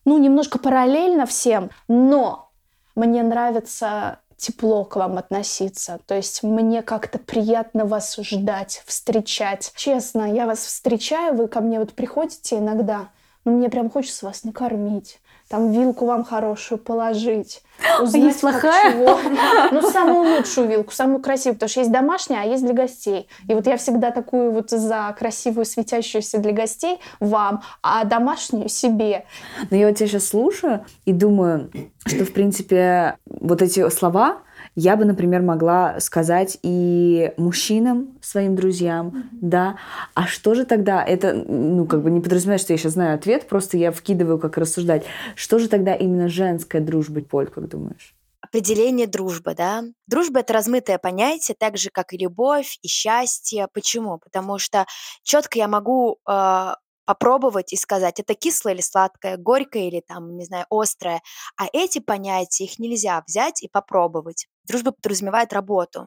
ну, 0.05 0.19
немножко 0.19 0.59
параллельно 0.59 1.27
всем, 1.27 1.71
но 1.89 2.51
мне 2.95 3.23
нравится 3.23 4.21
тепло 4.37 4.85
к 4.85 4.97
вам 4.97 5.19
относиться. 5.19 5.99
То 6.07 6.15
есть 6.15 6.43
мне 6.43 6.83
как-то 6.83 7.19
приятно 7.19 7.85
вас 7.85 8.17
ждать, 8.17 8.83
встречать. 8.87 9.73
Честно, 9.75 10.33
я 10.33 10.47
вас 10.47 10.61
встречаю, 10.61 11.35
вы 11.35 11.49
ко 11.49 11.61
мне 11.61 11.81
вот 11.81 11.93
приходите 11.93 12.59
иногда, 12.59 13.09
но 13.45 13.53
мне 13.53 13.69
прям 13.69 13.91
хочется 13.91 14.27
вас 14.27 14.45
накормить 14.45 15.19
там 15.49 15.73
вилку 15.73 16.05
вам 16.05 16.25
хорошую 16.25 16.79
положить. 16.79 17.63
Узнать, 18.03 18.23
есть 18.23 18.41
плохая? 18.41 18.93
Чего. 18.93 19.19
Ну, 19.73 19.91
самую 19.91 20.37
лучшую 20.37 20.69
вилку, 20.69 20.93
самую 20.93 21.21
красивую, 21.21 21.55
потому 21.55 21.71
что 21.71 21.81
есть 21.81 21.93
домашняя, 21.93 22.43
а 22.43 22.45
есть 22.45 22.65
для 22.65 22.75
гостей. 22.75 23.29
И 23.49 23.55
вот 23.55 23.67
я 23.67 23.77
всегда 23.77 24.11
такую 24.11 24.53
вот 24.53 24.71
за 24.71 25.15
красивую, 25.19 25.65
светящуюся 25.65 26.39
для 26.39 26.53
гостей 26.53 26.99
вам, 27.21 27.63
а 27.83 28.05
домашнюю 28.05 28.69
себе. 28.69 29.25
Но 29.71 29.77
я 29.77 29.89
вот 29.89 29.97
тебя 29.97 30.09
сейчас 30.09 30.29
слушаю 30.29 30.85
и 31.07 31.13
думаю, 31.13 31.71
что, 32.05 32.25
в 32.25 32.33
принципе, 32.33 33.17
вот 33.27 33.63
эти 33.63 33.89
слова, 33.91 34.39
я 34.81 34.95
бы, 34.95 35.05
например, 35.05 35.43
могла 35.43 35.99
сказать 35.99 36.57
и 36.63 37.33
мужчинам, 37.37 38.17
своим 38.23 38.55
друзьям, 38.55 39.09
mm-hmm. 39.09 39.39
да. 39.41 39.77
А 40.15 40.29
что 40.29 40.55
же 40.55 40.65
тогда? 40.65 41.03
Это, 41.05 41.33
ну, 41.33 41.85
как 41.85 42.05
бы 42.05 42.13
не 42.13 42.21
подразумевает, 42.21 42.61
что 42.61 42.73
я 42.75 42.79
сейчас 42.79 42.93
знаю 42.93 43.17
ответ, 43.17 43.49
просто 43.49 43.77
я 43.77 43.91
вкидываю, 43.91 44.39
как 44.39 44.57
рассуждать. 44.57 45.05
Что 45.35 45.59
же 45.59 45.69
тогда 45.69 45.97
именно 45.97 46.29
женская 46.29 46.81
дружба, 46.81 47.23
Поль, 47.23 47.49
как 47.49 47.69
думаешь? 47.69 48.15
Определение 48.41 49.09
дружбы, 49.09 49.57
да. 49.57 49.83
Дружба— 50.07 50.41
это 50.41 50.53
размытое 50.53 50.99
понятие, 50.99 51.57
так 51.59 51.77
же, 51.77 51.91
как 51.91 52.13
и 52.13 52.17
любовь, 52.17 52.79
и 52.81 52.87
счастье. 52.87 53.67
Почему? 53.75 54.19
Потому 54.19 54.59
что 54.59 54.87
четко 55.25 55.59
я 55.59 55.67
могу 55.67 56.19
э, 56.25 56.75
попробовать 57.05 57.73
и 57.73 57.77
сказать, 57.77 58.21
это 58.21 58.35
кислое 58.35 58.75
или 58.75 58.83
сладкое, 58.83 59.39
горькое 59.39 59.89
или 59.89 60.01
там, 60.07 60.37
не 60.37 60.45
знаю, 60.45 60.67
острое. 60.71 61.21
А 61.57 61.67
эти 61.73 61.99
понятия, 61.99 62.65
их 62.65 62.79
нельзя 62.79 63.25
взять 63.27 63.63
и 63.63 63.69
попробовать. 63.69 64.47
Дружба 64.69 64.93
подразумевает 64.93 65.53
работу. 65.53 66.07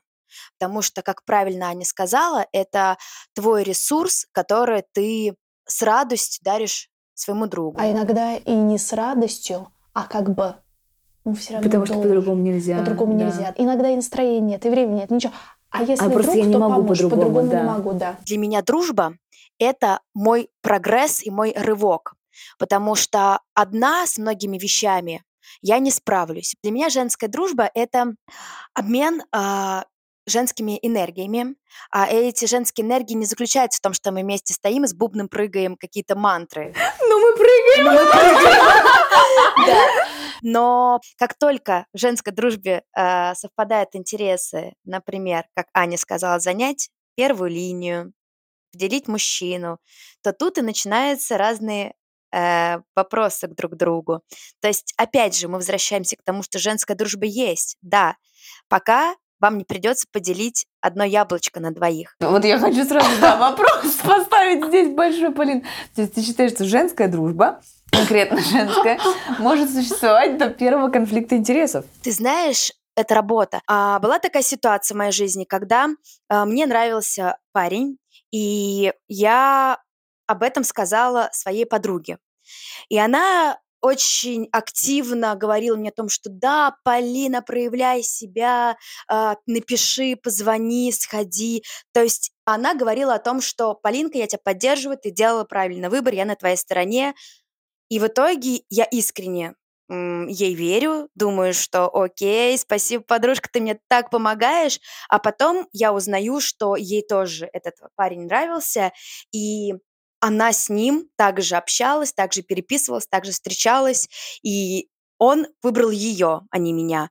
Потому 0.58 0.82
что, 0.82 1.02
как 1.02 1.26
правильно 1.26 1.68
Аня 1.68 1.86
сказала, 1.86 2.46
это 2.54 2.98
твой 3.34 3.64
ресурс, 3.64 4.28
который 4.32 4.84
ты 4.94 5.36
с 5.66 5.82
радостью 5.82 6.42
даришь 6.44 6.90
своему 7.14 7.48
другу. 7.48 7.78
А 7.80 7.92
иногда 7.92 8.36
и 8.36 8.54
не 8.54 8.78
с 8.78 8.94
радостью, 8.94 9.68
а 9.94 10.06
как 10.06 10.34
бы 10.34 10.56
ну, 11.24 11.34
все 11.36 11.54
равно 11.54 11.70
Потому 11.70 11.86
должен. 11.86 12.02
что 12.02 12.08
по-другому 12.08 12.42
нельзя. 12.42 12.80
По-другому 12.80 13.18
да. 13.18 13.26
нельзя. 13.26 13.54
Иногда 13.58 13.90
и 13.90 13.96
настроения 13.96 14.40
нет, 14.40 14.66
и 14.66 14.70
времени 14.70 15.00
нет, 15.00 15.12
ничего. 15.12 15.34
А 15.70 15.84
если 15.84 16.04
а 16.04 16.08
вдруг, 16.08 16.24
просто 16.24 16.38
я 16.38 16.46
не 16.46 16.54
то 16.54 16.60
могу 16.60 16.82
поможешь, 16.82 17.04
по-другому, 17.04 17.36
по-другому 17.36 17.52
да. 17.52 17.62
не 17.62 17.68
могу, 17.68 17.94
да. 17.94 18.18
Для 18.26 18.38
меня 18.38 18.62
дружба— 18.62 19.14
это 19.60 20.00
мой 20.14 20.50
прогресс 20.62 21.24
и 21.24 21.30
мой 21.30 21.54
рывок. 21.56 22.16
Потому 22.58 22.96
что 22.96 23.40
одна 23.54 24.08
с 24.08 24.18
многими 24.18 24.58
вещами 24.58 25.24
я 25.62 25.80
не 25.80 25.92
справлюсь. 25.92 26.56
Для 26.64 26.72
меня 26.72 26.90
женская 26.90 27.28
дружба— 27.28 27.70
это 27.74 28.16
обмен 28.74 29.24
э, 29.34 29.82
женскими 30.28 30.80
энергиями. 30.82 31.56
А 31.92 32.08
эти 32.08 32.46
женские 32.46 32.86
энергии 32.86 33.14
не 33.14 33.26
заключаются 33.26 33.80
в 33.80 33.82
том, 33.82 33.94
что 33.94 34.12
мы 34.12 34.22
вместе 34.22 34.54
стоим 34.54 34.84
и 34.84 34.88
с 34.88 34.94
бубном 34.94 35.30
прыгаем 35.30 35.76
какие-то 35.78 36.16
мантры. 36.16 36.74
Ну 37.02 37.20
мы 37.20 37.36
прыгаем! 37.38 38.08
Но 40.44 41.00
как 41.18 41.38
только 41.38 41.86
в 41.94 42.00
женской 42.00 42.34
дружбе 42.34 42.84
э, 42.98 43.36
совпадают 43.36 43.90
интересы, 43.94 44.74
например, 44.86 45.46
как 45.56 45.68
Аня 45.74 45.98
сказала, 45.98 46.40
занять 46.40 46.90
первую 47.16 47.52
линию, 47.52 48.14
поделить 48.72 49.08
мужчину, 49.08 49.78
то 50.24 50.34
тут 50.34 50.58
и 50.58 50.62
начинаются 50.62 51.38
разные 51.38 51.94
э, 52.32 52.80
вопросы 52.96 53.48
к 53.48 53.56
друг 53.56 53.76
другу. 53.76 54.22
То 54.62 54.68
есть, 54.68 54.94
опять 54.98 55.38
же, 55.38 55.48
мы 55.48 55.56
возвращаемся 55.56 56.16
к 56.16 56.24
тому, 56.24 56.44
что 56.44 56.60
женская 56.60 56.96
дружба 56.96 57.26
есть, 57.26 57.78
да, 57.82 58.16
пока 58.68 59.16
вам 59.42 59.58
не 59.58 59.64
придется 59.64 60.06
поделить 60.12 60.68
одно 60.82 61.04
яблочко 61.04 61.60
на 61.60 61.72
двоих. 61.72 62.16
Вот 62.20 62.46
я 62.46 62.60
хочу 62.60 62.86
сразу 62.86 63.10
да, 63.20 63.38
вопрос 63.38 63.96
поставить 64.04 64.68
здесь 64.68 64.94
большой, 64.94 65.32
Полин. 65.32 65.66
То 65.96 66.04
есть 66.04 66.14
ты 66.14 66.22
считаешь, 66.22 66.52
что 66.52 66.64
женская 66.64 67.08
дружба, 67.08 67.62
конкретно 67.92 68.40
женская, 68.40 69.00
может 69.40 69.72
существовать 69.72 70.38
до 70.38 70.50
первого 70.50 70.90
конфликта 70.90 71.36
интересов? 71.36 71.86
Ты 72.04 72.12
знаешь, 72.12 72.72
это 72.96 73.16
работа. 73.16 73.62
А 73.68 74.00
была 74.00 74.20
такая 74.20 74.44
ситуация 74.44 74.96
в 74.96 74.98
моей 75.00 75.12
жизни, 75.12 75.44
когда 75.44 75.88
а, 76.30 76.46
мне 76.46 76.66
нравился 76.68 77.38
парень, 77.52 77.98
и 78.32 78.94
я 79.08 79.80
об 80.32 80.44
этом 80.44 80.64
сказала 80.64 81.30
своей 81.34 81.66
подруге. 81.66 82.18
И 82.90 82.98
она 82.98 83.60
очень 83.82 84.48
активно 84.52 85.36
говорила 85.36 85.76
мне 85.76 85.90
о 85.90 85.94
том, 85.94 86.08
что 86.08 86.30
да, 86.30 86.76
Полина, 86.84 87.42
проявляй 87.42 88.04
себя, 88.04 88.78
э, 89.12 89.34
напиши, 89.48 90.16
позвони, 90.16 90.92
сходи. 90.92 91.64
То 91.92 92.04
есть 92.04 92.32
она 92.46 92.76
говорила 92.76 93.16
о 93.16 93.20
том, 93.20 93.42
что 93.42 93.74
Полинка, 93.74 94.20
я 94.20 94.28
тебя 94.28 94.40
поддерживаю, 94.44 95.00
ты 95.00 95.10
делала 95.10 95.46
правильный 95.46 95.90
выбор, 95.90 96.14
я 96.14 96.26
на 96.26 96.36
твоей 96.36 96.58
стороне. 96.58 97.16
И 97.90 98.00
в 98.00 98.08
итоге 98.08 98.62
я 98.70 98.86
искренне 98.86 99.56
ей 99.92 100.54
верю, 100.54 101.10
думаю, 101.16 101.54
что 101.54 101.94
окей, 101.94 102.58
спасибо, 102.58 103.04
подружка, 103.04 103.50
ты 103.52 103.60
мне 103.60 103.78
так 103.90 104.10
помогаешь, 104.10 104.80
а 105.10 105.20
потом 105.20 105.68
я 105.74 105.92
узнаю, 105.92 106.40
что 106.40 106.78
ей 106.78 107.06
тоже 107.06 107.50
этот 107.52 107.74
парень 107.96 108.22
нравился, 108.22 108.94
и 109.34 109.74
она 110.22 110.54
с 110.54 110.70
ним 110.70 111.10
также 111.18 111.56
общалась, 111.56 112.14
также 112.14 112.44
переписывалась, 112.44 113.08
также 113.08 113.32
встречалась, 113.32 114.08
и 114.44 114.88
он 115.18 115.48
выбрал 115.62 115.90
ее, 115.90 116.42
а 116.50 116.58
не 116.58 116.72
меня. 116.72 117.10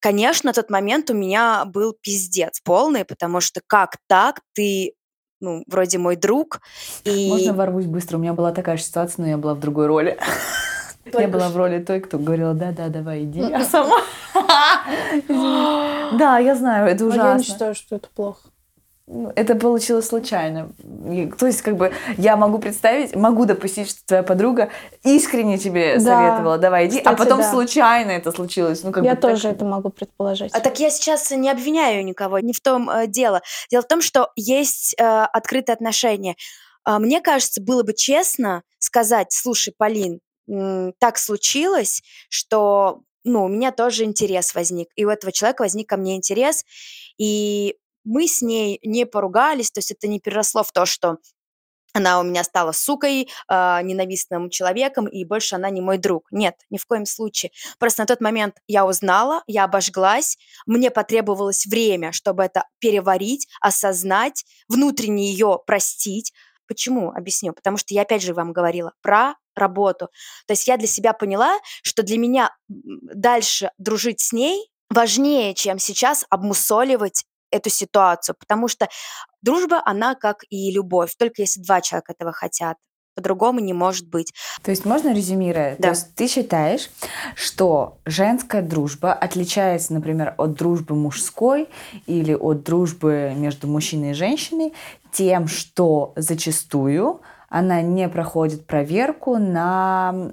Конечно, 0.00 0.52
тот 0.52 0.70
момент 0.70 1.10
у 1.10 1.14
меня 1.14 1.64
был 1.64 1.96
пиздец 2.00 2.60
полный, 2.62 3.04
потому 3.04 3.40
что 3.40 3.60
как 3.66 3.96
так 4.08 4.40
ты 4.52 4.94
ну, 5.40 5.64
вроде 5.66 5.98
мой 5.98 6.16
друг. 6.16 6.60
И... 7.04 7.28
Можно 7.28 7.54
ворвусь 7.54 7.86
быстро? 7.86 8.18
У 8.18 8.20
меня 8.20 8.34
была 8.34 8.52
такая 8.52 8.76
же 8.76 8.82
ситуация, 8.82 9.22
но 9.22 9.28
я 9.28 9.38
была 9.38 9.54
в 9.54 9.60
другой 9.60 9.86
роли. 9.86 10.18
Я 11.12 11.28
была 11.28 11.48
в 11.48 11.56
роли 11.56 11.82
той, 11.82 12.00
кто 12.00 12.18
говорила, 12.18 12.54
да-да, 12.54 12.88
давай, 12.88 13.24
иди, 13.24 13.40
я 13.40 13.64
сама. 13.64 13.96
Да, 16.12 16.38
я 16.38 16.54
знаю, 16.54 16.86
это 16.86 17.04
ужасно. 17.06 17.28
Я 17.30 17.38
не 17.38 17.42
считаю, 17.42 17.74
что 17.74 17.96
это 17.96 18.08
плохо. 18.14 18.50
Это 19.34 19.56
получилось 19.56 20.06
случайно. 20.06 20.72
То 21.38 21.46
есть, 21.46 21.62
как 21.62 21.76
бы, 21.76 21.92
я 22.16 22.36
могу 22.36 22.58
представить, 22.58 23.16
могу 23.16 23.44
допустить, 23.44 23.90
что 23.90 23.98
твоя 24.06 24.22
подруга 24.22 24.70
искренне 25.02 25.58
тебе 25.58 25.98
да. 25.98 26.16
советовала, 26.16 26.58
давай 26.58 26.86
иди, 26.86 26.98
а 26.98 27.00
Кстати, 27.00 27.14
а 27.14 27.16
потом 27.16 27.38
да. 27.40 27.50
случайно 27.50 28.10
это 28.12 28.30
случилось. 28.30 28.84
Ну, 28.84 28.92
как 28.92 29.04
я 29.04 29.14
бы, 29.14 29.20
тоже 29.20 29.42
так... 29.42 29.52
это 29.56 29.64
могу 29.64 29.90
предположить. 29.90 30.52
А 30.52 30.60
так 30.60 30.78
я 30.78 30.90
сейчас 30.90 31.30
не 31.32 31.50
обвиняю 31.50 32.04
никого, 32.04 32.38
не 32.38 32.52
в 32.52 32.60
том 32.60 32.88
э, 32.88 33.08
дело. 33.08 33.42
Дело 33.70 33.82
в 33.82 33.88
том, 33.88 34.00
что 34.00 34.30
есть 34.36 34.94
э, 34.96 35.04
открытые 35.04 35.74
отношения. 35.74 36.36
Э, 36.86 36.98
мне 36.98 37.20
кажется, 37.20 37.60
было 37.60 37.82
бы 37.82 37.94
честно 37.94 38.62
сказать, 38.78 39.32
слушай, 39.32 39.74
Полин, 39.76 40.20
э, 40.48 40.92
так 41.00 41.18
случилось, 41.18 42.02
что 42.28 43.00
ну, 43.24 43.44
у 43.44 43.48
меня 43.48 43.72
тоже 43.72 44.04
интерес 44.04 44.54
возник, 44.54 44.88
и 44.94 45.04
у 45.04 45.10
этого 45.10 45.32
человека 45.32 45.62
возник 45.62 45.88
ко 45.88 45.96
мне 45.96 46.16
интерес, 46.16 46.64
и 47.18 47.76
мы 48.04 48.26
с 48.26 48.42
ней 48.42 48.78
не 48.82 49.06
поругались, 49.06 49.70
то 49.70 49.78
есть 49.78 49.90
это 49.90 50.08
не 50.08 50.20
переросло 50.20 50.62
в 50.62 50.72
то, 50.72 50.86
что 50.86 51.18
она 51.92 52.20
у 52.20 52.22
меня 52.22 52.44
стала 52.44 52.72
сукой, 52.72 53.28
э, 53.48 53.82
ненавистным 53.82 54.48
человеком, 54.50 55.06
и 55.06 55.24
больше 55.24 55.56
она 55.56 55.70
не 55.70 55.80
мой 55.80 55.98
друг. 55.98 56.28
Нет, 56.30 56.54
ни 56.70 56.78
в 56.78 56.86
коем 56.86 57.04
случае. 57.04 57.50
Просто 57.78 58.02
на 58.02 58.06
тот 58.06 58.20
момент 58.20 58.56
я 58.68 58.86
узнала, 58.86 59.42
я 59.46 59.64
обожглась, 59.64 60.36
мне 60.66 60.90
потребовалось 60.90 61.66
время, 61.66 62.12
чтобы 62.12 62.44
это 62.44 62.64
переварить, 62.78 63.48
осознать, 63.60 64.44
внутренне 64.68 65.30
ее 65.30 65.58
простить. 65.66 66.32
Почему? 66.68 67.10
Объясню. 67.10 67.52
Потому 67.52 67.76
что 67.76 67.92
я 67.94 68.02
опять 68.02 68.22
же 68.22 68.34
вам 68.34 68.52
говорила 68.52 68.92
про 69.02 69.34
работу. 69.56 70.08
То 70.46 70.52
есть 70.52 70.68
я 70.68 70.76
для 70.76 70.86
себя 70.86 71.12
поняла, 71.12 71.58
что 71.82 72.04
для 72.04 72.18
меня 72.18 72.54
дальше 72.68 73.72
дружить 73.78 74.20
с 74.20 74.32
ней 74.32 74.70
важнее, 74.88 75.54
чем 75.54 75.80
сейчас 75.80 76.24
обмусоливать 76.30 77.24
эту 77.50 77.70
ситуацию, 77.70 78.36
потому 78.38 78.68
что 78.68 78.88
дружба, 79.42 79.82
она 79.84 80.14
как 80.14 80.44
и 80.50 80.70
любовь, 80.70 81.14
только 81.16 81.42
если 81.42 81.60
два 81.60 81.80
человека 81.80 82.12
этого 82.12 82.32
хотят. 82.32 82.76
По-другому 83.16 83.58
не 83.58 83.72
может 83.72 84.08
быть. 84.08 84.32
То 84.62 84.70
есть 84.70 84.84
можно 84.84 85.12
резюмируя? 85.12 85.74
Да. 85.78 85.82
То 85.82 85.88
есть 85.88 86.14
ты 86.14 86.28
считаешь, 86.28 86.90
что 87.34 87.98
женская 88.06 88.62
дружба 88.62 89.12
отличается, 89.12 89.92
например, 89.92 90.34
от 90.38 90.54
дружбы 90.54 90.94
мужской 90.94 91.68
или 92.06 92.34
от 92.34 92.62
дружбы 92.62 93.32
между 93.36 93.66
мужчиной 93.66 94.12
и 94.12 94.14
женщиной 94.14 94.72
тем, 95.12 95.48
что 95.48 96.12
зачастую 96.16 97.20
она 97.50 97.82
не 97.82 98.08
проходит 98.08 98.64
проверку 98.64 99.36
на 99.36 100.32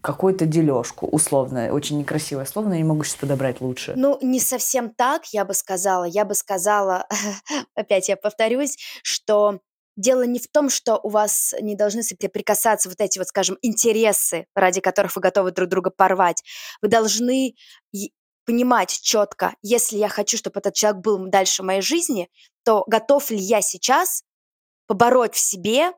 какую-то 0.00 0.46
дележку, 0.46 1.06
условно, 1.06 1.70
очень 1.70 1.98
некрасивое 1.98 2.46
слово, 2.46 2.68
но 2.68 2.74
я 2.74 2.80
не 2.80 2.88
могу 2.88 3.04
сейчас 3.04 3.16
подобрать 3.16 3.60
лучше. 3.60 3.92
Ну, 3.96 4.18
не 4.22 4.40
совсем 4.40 4.90
так, 4.90 5.26
я 5.26 5.44
бы 5.44 5.52
сказала. 5.52 6.04
Я 6.04 6.24
бы 6.24 6.34
сказала, 6.34 7.06
опять 7.74 8.08
я 8.08 8.16
повторюсь, 8.16 8.78
что 9.02 9.60
дело 9.96 10.22
не 10.22 10.38
в 10.38 10.48
том, 10.48 10.70
что 10.70 10.98
у 11.02 11.10
вас 11.10 11.54
не 11.60 11.76
должны 11.76 12.02
соприкасаться 12.02 12.88
вот 12.88 13.00
эти 13.02 13.18
вот, 13.18 13.28
скажем, 13.28 13.58
интересы, 13.60 14.46
ради 14.54 14.80
которых 14.80 15.16
вы 15.16 15.20
готовы 15.20 15.50
друг 15.50 15.68
друга 15.68 15.90
порвать. 15.90 16.42
Вы 16.80 16.88
должны 16.88 17.56
понимать 18.46 18.98
четко, 19.02 19.54
если 19.60 19.98
я 19.98 20.08
хочу, 20.08 20.38
чтобы 20.38 20.60
этот 20.60 20.72
человек 20.72 21.02
был 21.02 21.18
дальше 21.28 21.62
в 21.62 21.66
моей 21.66 21.82
жизни, 21.82 22.30
то 22.64 22.84
готов 22.86 23.30
ли 23.30 23.36
я 23.36 23.60
сейчас 23.60 24.22
побороть 24.86 25.34
в 25.34 25.38
себе 25.38 25.92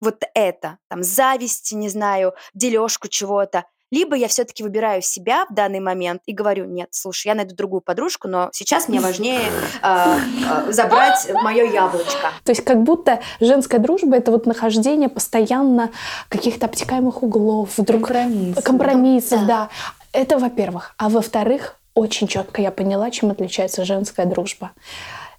вот 0.00 0.22
это, 0.34 0.78
там, 0.88 1.02
зависть, 1.02 1.72
не 1.72 1.88
знаю, 1.88 2.34
дележку 2.54 3.08
чего-то. 3.08 3.64
Либо 3.92 4.14
я 4.14 4.28
все-таки 4.28 4.62
выбираю 4.62 5.02
себя 5.02 5.46
в 5.50 5.54
данный 5.54 5.80
момент 5.80 6.22
и 6.24 6.32
говорю, 6.32 6.64
нет, 6.64 6.88
слушай, 6.92 7.26
я 7.26 7.34
найду 7.34 7.56
другую 7.56 7.80
подружку, 7.80 8.28
но 8.28 8.48
сейчас 8.52 8.86
мне 8.86 9.00
важнее 9.00 9.40
а, 9.82 10.16
а, 10.48 10.70
забрать 10.70 11.28
мое 11.42 11.64
яблочко. 11.64 12.30
То 12.44 12.52
есть 12.52 12.64
как 12.64 12.84
будто 12.84 13.20
женская 13.40 13.78
дружба 13.78 14.16
это 14.16 14.30
вот 14.30 14.46
нахождение 14.46 15.08
постоянно 15.08 15.90
каких-то 16.28 16.66
обтекаемых 16.66 17.24
углов, 17.24 17.78
вдруг 17.78 18.06
Компромисс. 18.06 18.62
компромиссов, 18.62 19.40
Да. 19.40 19.46
да. 19.46 19.68
Это 20.12 20.38
во-первых. 20.38 20.94
А 20.96 21.08
во-вторых, 21.08 21.76
очень 21.94 22.28
четко 22.28 22.62
я 22.62 22.70
поняла, 22.70 23.10
чем 23.10 23.32
отличается 23.32 23.84
женская 23.84 24.24
дружба. 24.26 24.70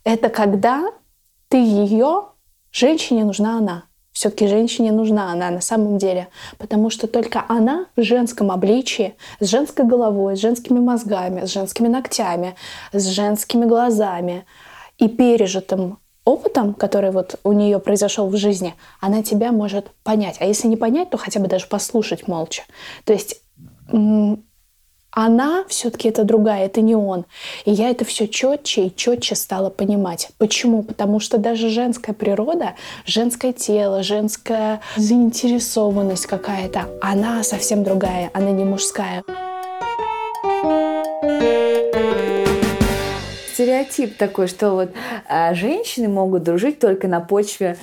Это 0.04 0.28
когда 0.30 0.92
ты 1.48 1.56
ее, 1.58 2.28
женщине 2.72 3.24
нужна 3.24 3.58
она. 3.60 3.84
Все-таки 4.12 4.48
женщине 4.48 4.92
нужна 4.92 5.32
она 5.32 5.50
на 5.52 5.62
самом 5.62 5.98
деле, 5.98 6.28
потому 6.58 6.90
что 6.90 7.08
только 7.08 7.46
она 7.48 7.86
в 7.96 8.04
женском 8.04 8.52
обличии, 8.52 9.16
с 9.40 9.48
женской 9.48 9.86
головой, 9.86 10.36
с 10.36 10.40
женскими 10.40 10.80
мозгами, 10.80 11.46
с 11.46 11.50
женскими 11.50 11.88
ногтями, 11.88 12.56
с 12.92 13.06
женскими 13.06 13.66
глазами 13.66 14.46
и 14.98 15.08
пережитым 15.08 15.98
опытом, 16.26 16.74
который 16.74 17.12
вот 17.12 17.40
у 17.44 17.54
нее 17.54 17.80
произошел 17.80 18.28
в 18.28 18.36
жизни, 18.36 18.76
она 19.00 19.24
тебя 19.24 19.52
может 19.52 19.92
понять. 20.04 20.38
А 20.40 20.46
если 20.46 20.68
не 20.68 20.78
понять, 20.78 21.10
то 21.10 21.18
хотя 21.18 21.40
бы 21.40 21.48
даже 21.48 21.68
послушать 21.68 22.28
молча. 22.28 22.64
То 23.06 23.14
есть 23.14 23.42
она 25.12 25.66
все-таки 25.68 26.10
это 26.10 26.24
другая, 26.24 26.66
это 26.66 26.82
не 26.82 26.96
он. 26.96 27.26
И 27.66 27.72
я 27.72 27.90
это 27.90 28.06
все 28.06 28.28
четче 28.28 28.88
и 28.88 28.96
четче 28.96 29.36
стала 29.36 29.70
понимать. 29.70 30.30
Почему? 30.38 30.84
Потому 30.84 31.20
что 31.20 31.38
даже 31.38 31.70
женская 31.70 32.14
природа, 32.14 32.76
женское 33.06 33.52
тело, 33.52 34.04
женская 34.04 34.82
заинтересованность 34.96 36.26
какая-то, 36.28 36.90
она 37.02 37.44
совсем 37.44 37.84
другая, 37.84 38.32
она 38.34 38.52
не 38.52 38.64
мужская. 38.64 39.24
Стереотип 43.54 44.18
такой, 44.18 44.48
что 44.48 44.72
вот 44.72 44.92
а, 45.28 45.54
женщины 45.54 46.08
могут 46.08 46.44
дружить 46.44 46.80
только 46.80 47.08
на 47.08 47.20
почве 47.20 47.78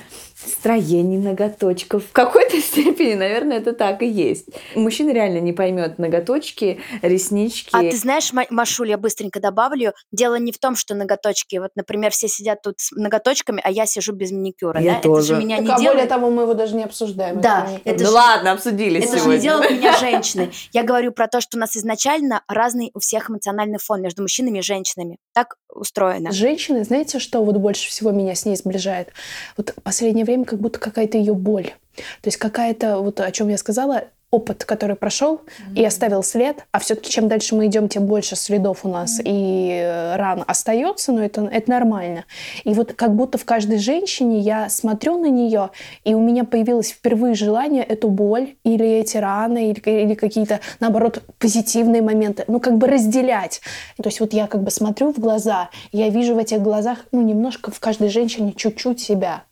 строений, 0.45 1.17
ноготочков. 1.17 2.03
В 2.05 2.11
какой-то 2.11 2.59
степени, 2.61 3.13
наверное, 3.15 3.57
это 3.57 3.73
так 3.73 4.01
и 4.01 4.07
есть. 4.07 4.45
Мужчина 4.75 5.11
реально 5.11 5.39
не 5.39 5.53
поймет 5.53 5.99
ноготочки, 5.99 6.79
реснички. 7.01 7.69
А 7.73 7.81
ты 7.81 7.95
знаешь, 7.95 8.31
Ма- 8.33 8.45
Машуль, 8.49 8.89
я 8.89 8.97
быстренько 8.97 9.39
добавлю, 9.39 9.93
дело 10.11 10.35
не 10.35 10.51
в 10.51 10.57
том, 10.57 10.75
что 10.75 10.95
ноготочки, 10.95 11.57
вот, 11.57 11.71
например, 11.75 12.11
все 12.11 12.27
сидят 12.27 12.61
тут 12.61 12.75
с 12.79 12.91
ноготочками, 12.91 13.61
а 13.63 13.71
я 13.71 13.85
сижу 13.85 14.13
без 14.13 14.31
маникюра, 14.31 14.79
Я 14.81 14.95
да? 14.95 14.99
тоже. 15.01 15.33
Это 15.33 15.41
же 15.41 15.45
меня 15.47 15.57
Так, 15.57 15.65
не 15.65 15.71
а 15.71 15.75
более 15.75 15.91
делает... 15.93 16.09
того, 16.09 16.29
мы 16.29 16.41
его 16.43 16.53
даже 16.53 16.75
не 16.75 16.83
обсуждаем. 16.83 17.41
Да, 17.41 17.67
Это 17.83 17.95
это 17.95 18.03
ну 18.05 18.11
ладно, 18.11 18.51
обсудили 18.53 18.99
Это 19.01 19.13
же 19.13 19.19
сегодня. 19.19 19.35
не 19.37 19.41
делают 19.41 19.71
меня 19.71 19.97
женщины. 19.99 20.51
Я 20.71 20.83
говорю 20.83 21.11
про 21.11 21.27
то, 21.27 21.41
что 21.41 21.57
у 21.57 21.59
нас 21.59 21.75
изначально 21.75 22.41
разный 22.47 22.91
у 22.93 22.99
всех 22.99 23.29
эмоциональный 23.29 23.77
фон 23.79 24.01
между 24.01 24.21
мужчинами 24.21 24.59
и 24.59 24.61
женщинами. 24.61 25.17
Так 25.33 25.55
устроено. 25.73 26.31
Женщины, 26.31 26.83
знаете, 26.83 27.19
что 27.19 27.43
вот 27.43 27.57
больше 27.57 27.89
всего 27.89 28.11
меня 28.11 28.35
с 28.35 28.45
ней 28.45 28.55
сближает? 28.55 29.09
Вот 29.57 29.73
в 29.75 29.81
последнее 29.81 30.25
время 30.29 30.45
как 30.45 30.59
будто 30.59 30.79
какая-то 30.79 31.17
ее 31.17 31.33
боль. 31.33 31.73
То 31.95 32.27
есть 32.27 32.37
какая-то, 32.37 32.99
вот 32.99 33.19
о 33.19 33.31
чем 33.31 33.49
я 33.49 33.57
сказала, 33.57 34.05
опыт, 34.31 34.63
который 34.63 34.95
прошел 34.95 35.41
и 35.75 35.83
оставил 35.83 36.21
след, 36.21 36.65
а 36.71 36.79
все-таки 36.79 37.09
чем 37.09 37.27
дальше 37.27 37.55
мы 37.55 37.65
идем, 37.65 37.89
тем 37.89 38.05
больше 38.05 38.35
следов 38.35 38.85
у 38.85 38.89
нас 38.89 39.19
и 39.23 39.81
э, 39.81 40.15
ран 40.17 40.43
остается, 40.45 41.11
но 41.11 41.23
это, 41.23 41.45
это 41.45 41.71
нормально. 41.71 42.25
И 42.63 42.73
вот 42.75 42.93
как 42.93 43.15
будто 43.15 43.39
в 43.39 43.45
каждой 43.45 43.79
женщине 43.79 44.39
я 44.39 44.69
смотрю 44.69 45.17
на 45.17 45.29
нее, 45.29 45.71
и 46.03 46.13
у 46.13 46.21
меня 46.21 46.43
появилось 46.43 46.91
впервые 46.91 47.33
желание 47.33 47.83
эту 47.83 48.09
боль 48.09 48.55
или 48.63 48.85
эти 48.85 49.17
раны, 49.17 49.71
или, 49.71 49.79
или 49.79 50.13
какие-то, 50.13 50.59
наоборот, 50.79 51.23
позитивные 51.39 52.03
моменты, 52.03 52.43
ну, 52.47 52.59
как 52.59 52.77
бы 52.77 52.85
разделять. 52.85 53.61
То 53.97 54.09
есть 54.09 54.19
вот 54.19 54.33
я 54.33 54.45
как 54.45 54.61
бы 54.61 54.69
смотрю 54.69 55.11
в 55.11 55.17
глаза, 55.17 55.71
я 55.91 56.09
вижу 56.09 56.35
в 56.35 56.37
этих 56.37 56.61
глазах, 56.61 56.99
ну, 57.11 57.23
немножко 57.23 57.71
в 57.71 57.79
каждой 57.79 58.09
женщине 58.09 58.53
чуть-чуть 58.55 58.99
себя. 58.99 59.43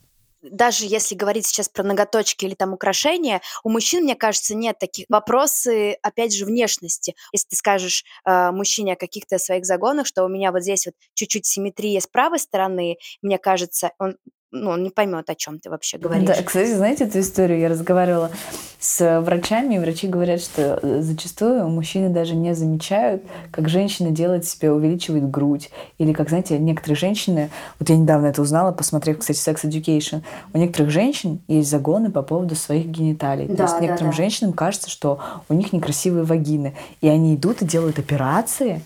Даже 0.52 0.86
если 0.86 1.16
говорить 1.16 1.46
сейчас 1.48 1.70
про 1.70 1.84
ноготочки 1.84 2.46
или 2.46 2.56
там 2.56 2.74
украшения, 2.74 3.42
у 3.64 3.70
мужчин, 3.70 4.04
мне 4.04 4.16
кажется, 4.16 4.56
нет 4.56 4.80
таких. 4.80 5.06
Вопросы, 5.10 5.98
опять 6.02 6.36
же, 6.36 6.46
внешности. 6.46 7.16
Если 7.32 7.48
ты 7.50 7.56
скажешь 7.56 8.04
э, 8.26 8.52
мужчине 8.52 8.94
о 8.94 8.96
каких-то 8.96 9.38
своих 9.38 9.66
загонах, 9.66 10.08
что 10.08 10.24
у 10.24 10.28
меня 10.28 10.52
вот 10.52 10.62
здесь 10.62 10.86
вот 10.86 10.96
чуть-чуть 11.14 11.46
симметрия 11.46 12.00
с 12.00 12.08
правой 12.08 12.40
стороны, 12.40 12.98
мне 13.22 13.38
кажется, 13.38 13.92
он 14.00 14.18
ну, 14.52 14.72
он 14.72 14.84
не 14.84 14.90
поймет, 14.90 15.30
о 15.30 15.36
чем 15.36 15.60
ты 15.60 15.70
вообще 15.70 15.98
говоришь. 15.98 16.28
Да, 16.28 16.42
кстати, 16.42 16.74
знаете 16.74 17.04
эту 17.06 17.20
историю? 17.20 17.60
Я 17.60 17.70
разговаривала 17.70 18.32
с 18.80 19.20
врачами, 19.22 19.76
и 19.76 19.80
врачи 19.80 20.08
говорят, 20.08 20.40
что 20.42 20.80
э, 20.82 21.02
зачастую 21.02 21.68
мужчины 21.68 22.10
даже 22.10 22.36
не 22.36 22.56
замечают, 22.56 23.24
как 23.52 23.68
женщина 23.68 24.12
делает 24.12 24.46
себе, 24.46 24.72
увеличивает 24.72 25.30
грудь. 25.30 25.70
Или 25.98 26.14
как, 26.14 26.30
знаете, 26.30 26.58
некоторые 26.60 26.96
женщины, 26.96 27.50
вот 27.80 27.90
я 27.90 27.98
недавно 27.98 28.28
это 28.28 28.42
узнала, 28.42 28.72
посмотрев, 28.72 29.18
кстати, 29.18 29.38
Sex 29.38 29.66
Education, 29.66 30.22
у 30.54 30.58
некоторых 30.58 30.92
женщин 30.92 31.40
есть 31.48 31.70
загоны 31.70 32.12
по 32.12 32.22
поводу 32.22 32.56
своих 32.56 32.86
гениталий. 32.86 33.48
То 33.48 33.56
Да, 33.56 33.64
есть 33.64 33.76
да, 33.76 33.82
некоторым 33.82 34.12
да. 34.12 34.18
женщинам 34.18 34.54
кажется, 34.54 34.90
что 34.90 35.20
у 35.50 35.54
них 35.54 35.74
некрасивые 35.74 36.24
вагины. 36.24 36.76
И 37.02 37.08
они 37.10 37.36
идут 37.36 37.62
и 37.62 37.66
делают 37.66 38.00
операции, 38.00 38.82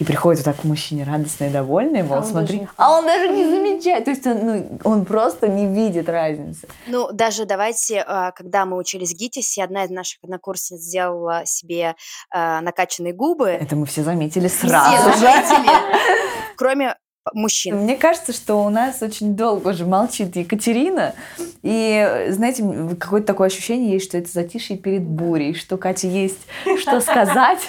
и 0.00 0.04
приходят 0.04 0.40
вот 0.44 0.52
так 0.52 0.62
к 0.62 0.64
мужчине 0.64 1.04
радостные 1.04 1.50
и 1.50 1.52
довольные, 1.52 2.02
мол, 2.02 2.18
он 2.18 2.24
смотри. 2.24 2.58
даже 2.60 2.70
А 2.78 2.98
он 2.98 3.04
даже 3.04 3.28
не 3.28 3.44
замечает. 3.44 4.04
То 4.06 4.10
есть 4.10 4.26
он, 4.26 4.38
ну, 4.46 4.78
он 4.84 5.04
просто 5.04 5.46
не 5.46 5.66
видит 5.66 6.08
разницы. 6.08 6.66
Ну, 6.86 7.12
даже 7.12 7.44
давайте, 7.44 8.02
а, 8.06 8.32
когда 8.32 8.64
мы 8.64 8.78
учились 8.78 9.12
в 9.12 9.18
ГИТИСе, 9.18 9.62
одна 9.62 9.84
из 9.84 9.90
наших 9.90 10.24
однокурсниц 10.24 10.80
сделала 10.80 11.42
себе 11.44 11.96
а, 12.30 12.62
накачанные 12.62 13.12
губы. 13.12 13.48
Это 13.50 13.76
мы 13.76 13.84
все 13.84 14.02
заметили 14.02 14.48
Все 14.48 14.68
сразу 14.68 15.10
же. 15.12 15.18
заметили, 15.18 15.70
кроме 16.56 16.96
мужчин. 17.32 17.76
Мне 17.76 17.96
кажется, 17.96 18.32
что 18.32 18.56
у 18.56 18.68
нас 18.70 19.02
очень 19.02 19.36
долго 19.36 19.68
уже 19.68 19.84
молчит 19.86 20.36
Екатерина. 20.36 21.14
И, 21.62 22.26
знаете, 22.30 22.64
какое-то 22.98 23.26
такое 23.26 23.48
ощущение 23.48 23.92
есть, 23.92 24.06
что 24.06 24.18
это 24.18 24.30
затишье 24.30 24.76
перед 24.76 25.02
бурей, 25.02 25.54
что 25.54 25.76
Кате 25.76 26.08
есть 26.08 26.38
что 26.78 27.00
сказать, 27.00 27.60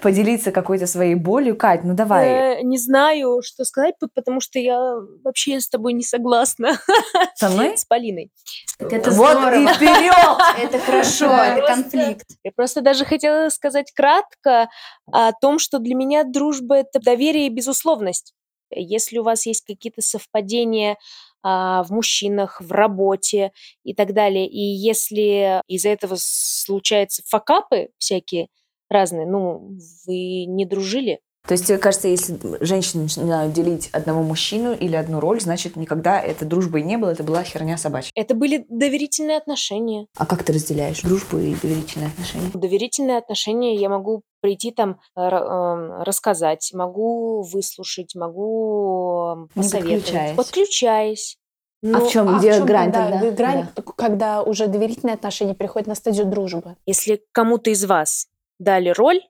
поделиться 0.00 0.52
какой-то 0.52 0.86
своей 0.86 1.14
болью. 1.14 1.56
Кать, 1.56 1.84
ну 1.84 1.94
давай, 1.94 2.28
Э, 2.28 2.62
Не 2.62 2.78
знаю, 2.78 3.40
что 3.42 3.64
сказать, 3.64 3.94
потому 4.14 4.40
что 4.40 4.58
я 4.58 4.78
вообще 5.24 5.60
с 5.60 5.68
тобой 5.68 5.92
не 5.92 6.02
согласна. 6.04 6.78
со 7.34 7.48
мной? 7.50 7.76
С 7.76 7.84
Полиной. 7.84 8.30
Это 8.78 9.10
Вот 9.10 9.30
здорово. 9.32 9.54
и 9.62 9.66
вперед! 9.74 10.38
Это 10.62 10.78
хорошо, 10.78 11.26
Да, 11.28 11.46
это 11.48 11.66
просто- 11.66 11.82
конфликт. 11.82 12.26
Я 12.44 12.52
просто 12.54 12.80
даже 12.80 13.04
хотела 13.04 13.48
сказать 13.50 13.92
кратко 13.94 14.68
о 15.12 15.32
том, 15.32 15.58
что 15.58 15.78
для 15.78 15.94
меня 15.94 16.24
дружба— 16.24 16.76
это 16.78 17.00
доверие 17.00 17.46
и 17.46 17.50
безусловность. 17.50 18.32
Если 18.70 19.18
у 19.18 19.22
вас 19.22 19.46
есть 19.46 19.64
какие-то 19.66 20.02
совпадения 20.02 20.96
а, 21.42 21.82
в 21.84 21.90
мужчинах, 21.90 22.60
в 22.60 22.72
работе 22.72 23.52
и 23.84 23.94
так 23.94 24.12
далее, 24.14 24.46
и 24.48 24.58
если 24.60 25.62
из-за 25.68 25.90
этого 25.90 26.16
случаются 26.18 27.22
факапы 27.26 27.90
всякие 27.98 28.48
разные, 28.88 29.26
ну, 29.26 29.76
вы 30.06 30.44
не 30.46 30.66
дружили, 30.66 31.20
То 31.50 31.54
есть, 31.54 31.66
тебе 31.66 31.78
кажется, 31.78 32.06
если 32.06 32.38
женщины 32.64 33.02
начинают 33.02 33.52
делить 33.52 33.88
одного 33.90 34.22
мужчину 34.22 34.72
или 34.72 34.94
одну 34.94 35.18
роль, 35.18 35.40
значит, 35.40 35.74
никогда 35.74 36.20
это 36.20 36.44
дружбы 36.44 36.78
и 36.78 36.84
не 36.84 36.96
было, 36.96 37.10
это 37.10 37.24
была 37.24 37.42
херня 37.42 37.76
собачья. 37.76 38.12
это 38.14 38.36
были 38.36 38.66
доверительные 38.68 39.36
отношения. 39.36 40.06
А 40.16 40.26
как 40.26 40.44
ты 40.44 40.52
разделяешь 40.52 41.00
дружбу 41.02 41.38
и 41.38 41.56
доверительные 41.56 42.06
отношения? 42.10 42.50
Доверительные 42.54 43.16
отношения 43.16 43.74
я 43.74 43.88
могу 43.88 44.22
прийти 44.40 44.70
там 44.70 45.00
э, 45.16 45.22
э, 45.22 46.02
рассказать, 46.04 46.70
могу 46.72 47.42
выслушать, 47.42 48.14
могу 48.14 49.48
Не 49.56 49.62
посоветовать. 49.62 50.04
подключаясь. 50.04 50.36
Подключаясь. 50.36 51.36
а 51.82 51.86
Но 51.88 52.06
в 52.06 52.12
чем, 52.12 52.28
А 52.28 52.32
в 52.34 52.38
где 52.38 52.52
чём 52.58 52.66
грань 52.66 52.92
тогда 52.92 53.18
тогда? 53.18 53.30
грань, 53.32 53.66
Да. 53.74 53.82
когда 53.96 54.42
уже 54.44 54.68
доверительные 54.68 55.14
отношения 55.14 55.56
переходят 55.56 55.88
на 55.88 55.96
стадию 55.96 56.26
дружбы? 56.26 56.76
если 56.86 57.20
кому-то 57.32 57.70
из 57.70 57.84
вас 57.84 58.28
дали 58.60 58.90
роль, 58.90 59.20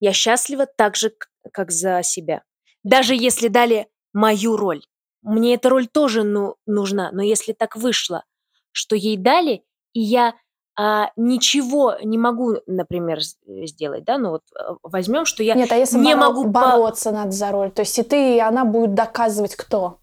я 0.00 0.12
счастлива 0.12 0.66
так 0.66 0.96
же, 0.96 1.12
как 1.52 1.70
за 1.70 2.02
себя. 2.02 2.42
Даже 2.82 3.14
если 3.14 3.48
дали 3.48 3.88
мою 4.12 4.56
роль. 4.56 4.82
Мне 5.22 5.54
эта 5.54 5.70
роль 5.70 5.86
тоже 5.86 6.22
ну, 6.22 6.56
нужна, 6.66 7.10
но 7.12 7.22
если 7.22 7.52
так 7.52 7.76
вышло, 7.76 8.24
что 8.72 8.94
ей 8.94 9.16
дали, 9.16 9.64
и 9.92 10.00
я 10.00 10.34
а, 10.76 11.10
ничего 11.16 11.94
не 12.02 12.18
могу, 12.18 12.56
например, 12.66 13.18
э, 13.18 13.66
сделать, 13.66 14.04
да, 14.04 14.18
ну 14.18 14.30
вот 14.30 14.42
возьмем, 14.82 15.24
что 15.24 15.42
я 15.42 15.54
Нет, 15.54 15.70
а 15.70 15.76
если 15.76 15.98
не 15.98 16.14
боро- 16.14 16.16
могу 16.16 16.44
бороться 16.44 17.12
надо 17.12 17.30
за 17.30 17.52
роль? 17.52 17.70
То 17.70 17.80
есть 17.82 17.98
и 17.98 18.02
ты, 18.02 18.36
и 18.36 18.40
она 18.40 18.64
будет 18.64 18.94
доказывать, 18.94 19.54
кто? 19.54 19.98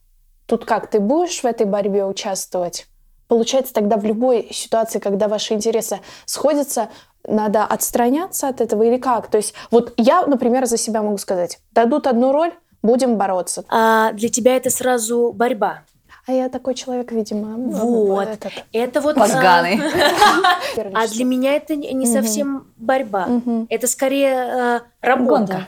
Тут 0.47 0.65
как, 0.65 0.89
ты 0.89 0.99
будешь 0.99 1.41
в 1.41 1.45
этой 1.45 1.65
борьбе 1.65 2.05
участвовать? 2.05 2.87
Получается, 3.27 3.73
тогда 3.73 3.97
в 3.97 4.05
любой 4.05 4.49
ситуации, 4.51 4.99
когда 4.99 5.27
ваши 5.27 5.53
интересы 5.53 5.99
сходятся, 6.25 6.89
надо 7.27 7.65
отстраняться 7.65 8.47
от 8.47 8.61
этого 8.61 8.83
или 8.83 8.97
как? 8.97 9.27
То 9.27 9.37
есть 9.37 9.53
вот 9.69 9.93
я, 9.97 10.25
например, 10.25 10.65
за 10.65 10.77
себя 10.77 11.01
могу 11.01 11.17
сказать, 11.17 11.59
дадут 11.71 12.07
одну 12.07 12.31
роль, 12.31 12.53
будем 12.81 13.17
бороться. 13.17 13.63
а, 13.69 14.11
для 14.13 14.29
тебя 14.29 14.55
это 14.55 14.69
сразу 14.69 15.31
борьба. 15.33 15.83
А 16.27 16.33
я 16.33 16.49
такой 16.49 16.75
человек, 16.75 17.11
видимо, 17.11 17.57
ну, 17.57 18.05
Вот. 18.05 18.27
этот, 18.27 18.53
Это 18.71 19.01
вот... 19.01 19.15
Поганый. 19.15 19.81
А 20.93 21.07
для 21.07 21.25
меня 21.25 21.53
это 21.55 21.75
не 21.75 22.05
совсем 22.05 22.71
борьба. 22.77 23.27
Это 23.69 23.87
скорее 23.87 24.29
э, 24.33 24.79
работа. 25.01 25.67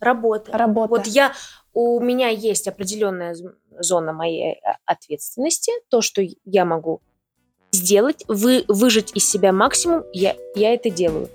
Работа. 0.00 0.56
Работа. 0.56 0.90
Вот 0.90 1.06
я, 1.06 1.32
у 1.74 2.00
меня 2.00 2.28
есть 2.28 2.68
определенная 2.68 3.36
зона 3.78 4.12
моей 4.12 4.52
э, 4.54 4.56
ответственности, 4.86 5.72
то, 5.88 6.00
что 6.00 6.22
я 6.44 6.64
могу 6.64 7.00
сделать, 7.72 8.24
вы, 8.28 8.64
выжать 8.68 9.12
из 9.14 9.28
себя 9.28 9.52
максимум, 9.52 10.04
я, 10.12 10.36
я 10.54 10.74
это 10.74 10.90
делаю. 10.90 11.28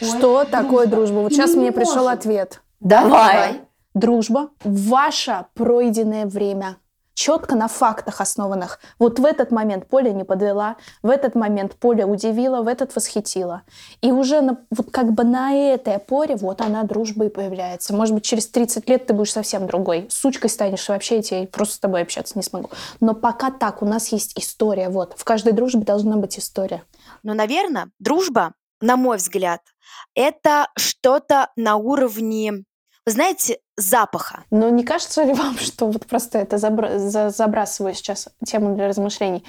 Что 0.00 0.44
такое 0.44 0.86
дружба? 0.86 1.20
Вот 1.20 1.32
сейчас 1.32 1.54
мне 1.54 1.72
пришел 1.72 2.08
ответ. 2.08 2.60
Давай. 2.80 3.62
Дружба– 3.94 4.50
ваше 4.64 5.46
пройденное 5.54 6.26
время. 6.26 6.78
Четко 7.14 7.54
на 7.54 7.68
фактах 7.68 8.20
основанных. 8.20 8.80
Вот 8.98 9.18
в 9.18 9.24
этот 9.24 9.50
момент 9.50 9.86
Поля 9.88 10.10
не 10.10 10.24
подвела, 10.24 10.76
в 11.02 11.10
этот 11.10 11.34
момент 11.34 11.76
Поля 11.76 12.06
удивила, 12.06 12.62
в 12.62 12.68
этот 12.68 12.94
восхитила. 12.94 13.62
И 14.00 14.10
уже 14.10 14.40
на, 14.40 14.58
вот 14.70 14.90
как 14.90 15.12
бы 15.12 15.24
на 15.24 15.54
этой 15.54 15.96
опоре 15.96 16.36
вот 16.36 16.60
она 16.60 16.82
дружба 16.82 17.26
и 17.26 17.28
появляется. 17.28 17.94
Может 17.94 18.14
быть, 18.14 18.24
через 18.24 18.48
30 18.48 18.88
лет 18.88 19.06
ты 19.06 19.14
будешь 19.14 19.32
совсем 19.32 19.66
другой. 19.66 20.06
Сучкой 20.10 20.50
станешь, 20.50 20.88
вообще 20.88 21.20
я 21.20 21.46
просто 21.46 21.76
с 21.76 21.78
тобой 21.78 22.02
общаться 22.02 22.36
не 22.36 22.42
смогу. 22.42 22.70
Но 23.00 23.14
пока 23.14 23.50
так, 23.50 23.82
у 23.82 23.86
нас 23.86 24.08
есть 24.08 24.38
история. 24.38 24.88
Вот. 24.88 25.14
В 25.16 25.24
каждой 25.24 25.52
дружбе 25.52 25.82
должна 25.82 26.16
быть 26.16 26.38
история. 26.38 26.82
Но, 27.22 27.34
наверное, 27.34 27.90
дружба, 27.98 28.54
на 28.80 28.96
мой 28.96 29.18
взгляд, 29.18 29.60
это 30.14 30.68
что-то 30.76 31.50
на 31.56 31.76
уровне, 31.76 32.64
вы 33.06 33.12
знаете, 33.12 33.58
запаха. 33.76 34.44
Но 34.50 34.68
не 34.70 34.84
кажется 34.84 35.22
ли 35.24 35.32
вам, 35.32 35.56
что 35.58 35.86
вот 35.86 36.06
просто 36.06 36.38
это 36.38 36.56
забра- 36.56 36.98
за- 36.98 37.30
забрасываю 37.30 37.94
сейчас 37.94 38.28
тему 38.46 38.74
для 38.74 38.88
размышлений? 38.88 39.44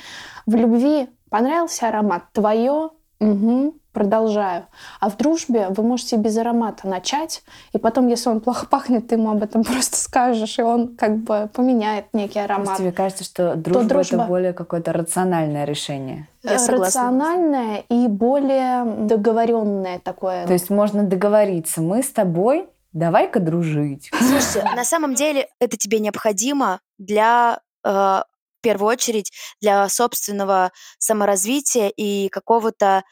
В 0.45 0.55
любви 0.55 1.07
понравился 1.29 1.87
аромат 1.87 2.23
твое, 2.33 2.89
Мгм, 3.21 3.71
продолжаю. 3.93 4.65
А 4.99 5.09
в 5.09 5.15
дружбе 5.15 5.69
вы 5.69 5.83
можете 5.83 6.17
без 6.17 6.37
аромата 6.37 6.85
начать, 6.85 7.43
и 7.71 7.77
потом, 7.77 8.07
если 8.09 8.27
он 8.29 8.41
плохо 8.41 8.65
пахнет, 8.69 9.07
ты 9.07 9.15
ему 9.15 9.31
об 9.31 9.41
этом 9.41 9.63
просто 9.63 9.95
скажешь, 9.95 10.59
и 10.59 10.61
он 10.61 10.97
как 10.97 11.15
бы 11.19 11.49
поменяет 11.53 12.07
некий 12.13 12.33
То 12.33 12.39
есть 12.41 12.51
аромат. 12.51 12.77
тебе 12.77 12.91
кажется, 12.91 13.23
что 13.23 13.55
дружба, 13.55 13.83
дружба. 13.87 14.17
это 14.17 14.25
более 14.25 14.51
какое-то 14.53 14.91
рациональное 14.91 15.63
решение? 15.63 16.27
Я 16.43 16.55
Э, 16.55 16.59
согласна. 16.59 16.85
Рациональное 17.03 17.83
и 17.87 18.07
более 18.09 18.83
договоренное 18.83 19.99
такое. 19.99 20.45
То 20.45 20.53
есть 20.53 20.69
можно 20.69 21.03
договориться, 21.03 21.81
мы 21.81 22.03
с 22.03 22.09
тобой, 22.11 22.67
давай-ка 22.95 23.39
дружить. 23.39 24.09
Слушайте, 24.17 24.63
на 24.75 24.85
самом 24.85 25.13
деле 25.13 25.49
это 25.59 25.77
тебе 25.77 25.99
необходимо 25.99 26.79
для, 26.97 27.59
э, 27.83 27.89
в 27.89 28.25
первую 28.61 28.89
очередь, 28.89 29.31
для 29.61 29.87
собственного 29.89 30.71
саморазвития 30.97 31.89
и 31.89 32.29
какого-то 32.29 33.03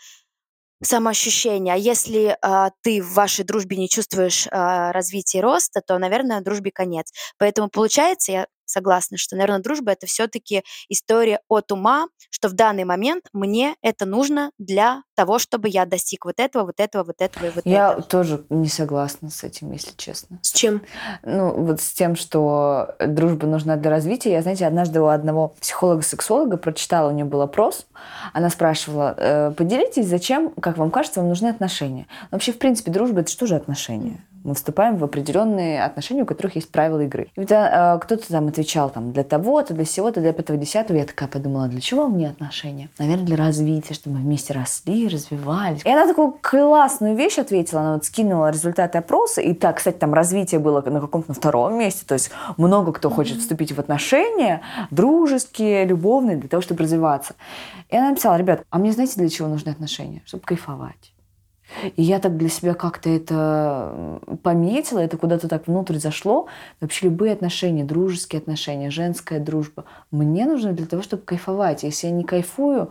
самоощущения. 0.82 1.74
А 1.74 1.78
если 1.78 2.38
а, 2.42 2.72
ты 2.82 3.02
в 3.02 3.14
вашей 3.14 3.46
дружбе 3.46 3.78
не 3.78 3.88
чувствуешь 3.88 4.48
а, 4.52 4.92
развития 4.92 5.38
и 5.38 5.42
роста, 5.42 5.82
то, 5.82 5.98
наверное, 5.98 6.42
дружбе 6.42 6.72
конец. 6.72 7.12
Поэтому 7.38 7.70
получается, 7.70 8.32
я 8.32 8.48
согласна, 8.74 9.18
что, 9.18 9.36
наверное, 9.36 9.60
дружба 9.62 9.92
это 9.92 10.08
все-таки 10.08 10.64
история 10.90 11.40
от 11.48 11.72
ума, 11.72 12.08
что 12.30 12.50
в 12.50 12.54
данный 12.54 12.84
момент 12.84 13.26
мне 13.34 13.76
это 13.82 14.06
нужно 14.06 14.52
для 14.58 15.04
того, 15.16 15.38
чтобы 15.40 15.70
я 15.70 15.86
достиг 15.86 16.26
вот 16.26 16.40
этого, 16.40 16.66
вот 16.66 16.80
этого, 16.80 17.04
вот 17.04 17.22
этого 17.22 17.46
и 17.46 17.50
вот 17.52 17.66
Я 17.66 17.92
этого. 17.92 18.02
тоже 18.04 18.46
не 18.50 18.68
согласна 18.68 19.30
с 19.30 19.44
этим, 19.44 19.72
если 19.72 19.92
честно. 19.96 20.40
С 20.42 20.52
чем? 20.52 20.82
Ну, 21.24 21.54
вот 21.54 21.80
с 21.82 21.94
тем, 21.94 22.16
что 22.16 22.96
дружба 23.00 23.46
нужна 23.48 23.76
для 23.76 23.92
развития. 23.92 24.32
Я, 24.32 24.42
знаете, 24.42 24.66
однажды 24.66 25.00
у 25.00 25.08
одного 25.08 25.50
психолога-сексолога 25.60 26.58
прочитала, 26.58 27.10
у 27.10 27.14
нее 27.14 27.26
был 27.26 27.42
опрос. 27.42 27.86
Она 28.34 28.50
спрашивала, 28.50 29.16
«Э, 29.18 29.52
поделитесь, 29.52 30.08
зачем, 30.08 30.50
как 30.52 30.78
вам 30.78 30.90
кажется, 30.90 31.20
вам 31.20 31.30
нужны 31.30 31.48
отношения? 31.48 32.08
Вообще, 32.32 32.52
в 32.52 32.58
принципе, 32.58 32.92
дружба– 32.92 33.20
это 33.22 33.32
что 33.32 33.46
же 33.46 33.56
отношения? 33.56 34.26
Мы 34.44 34.56
вступаем 34.56 34.98
в 34.98 35.04
определенные 35.04 35.84
отношения, 35.84 36.24
у 36.24 36.26
которых 36.26 36.56
есть 36.56 36.70
правила 36.70 37.00
игры. 37.00 37.30
И 37.36 37.40
вот 37.40 37.52
э, 37.52 38.00
кто-то 38.02 38.28
там 38.28 38.48
отвечал 38.48 38.90
там 38.90 39.14
для 39.14 39.24
того-то, 39.24 39.74
для 39.74 39.86
сего-то, 39.86 40.20
для 40.20 40.34
пятого, 40.34 40.60
десятого. 40.60 40.98
Я 40.98 41.06
такая 41.06 41.30
подумала, 41.30 41.68
для 41.68 41.80
чего 41.80 42.08
мне 42.08 42.30
отношения? 42.30 42.90
Наверное, 43.00 43.26
для 43.26 43.38
развития, 43.38 43.94
чтобы 43.94 44.18
мы 44.18 44.24
вместе 44.24 44.54
росли, 44.54 45.08
развивались. 45.08 45.82
И 45.86 45.90
она 45.90 46.08
такую 46.08 46.38
классную 46.42 47.16
вещь 47.16 47.38
ответила. 47.38 47.82
Она 47.82 47.94
вот 47.94 48.06
скинула 48.06 48.52
результаты 48.52 48.98
опроса. 48.98 49.42
И 49.42 49.54
так, 49.54 49.78
кстати, 49.78 49.98
там 49.98 50.14
развитие 50.14 50.60
было 50.60 50.82
на 50.82 51.00
каком-то 51.00 51.30
на 51.30 51.34
втором 51.36 51.78
месте. 51.78 52.06
То 52.06 52.16
есть 52.16 52.32
много 52.58 52.92
кто 52.92 53.10
хочет 53.10 53.38
вступить 53.38 53.72
в 53.72 53.80
отношения, 53.80 54.62
дружеские, 54.92 55.86
любовные, 55.86 56.36
для 56.36 56.50
того, 56.50 56.62
чтобы 56.62 56.84
развиваться. 56.84 57.36
И 57.90 57.96
она 57.96 58.10
написала, 58.10 58.36
ребят, 58.36 58.64
а 58.70 58.78
мне 58.78 58.92
знаете, 58.92 59.14
для 59.16 59.30
чего 59.30 59.48
нужны 59.48 59.70
отношения? 59.70 60.22
Чтобы 60.26 60.44
кайфовать. 60.44 61.13
И 61.96 62.02
я 62.04 62.20
так 62.20 62.38
для 62.38 62.50
себя 62.50 62.74
как-то 62.74 63.10
это 63.10 64.20
пометила, 64.44 65.00
это 65.00 65.18
куда-то 65.18 65.48
так 65.48 65.68
внутрь 65.68 65.98
зашло. 65.98 66.48
Вообще 66.82 67.06
любые 67.06 67.34
отношения, 67.34 67.84
дружеские 67.84 68.40
отношения, 68.40 68.90
женская 68.90 69.40
дружба, 69.40 69.86
мне 70.12 70.46
нужны 70.46 70.74
для 70.74 70.86
того, 70.86 71.02
чтобы 71.02 71.24
кайфовать. 71.24 71.84
Если 71.84 72.08
я 72.08 72.14
не 72.14 72.24
кайфую, 72.24 72.90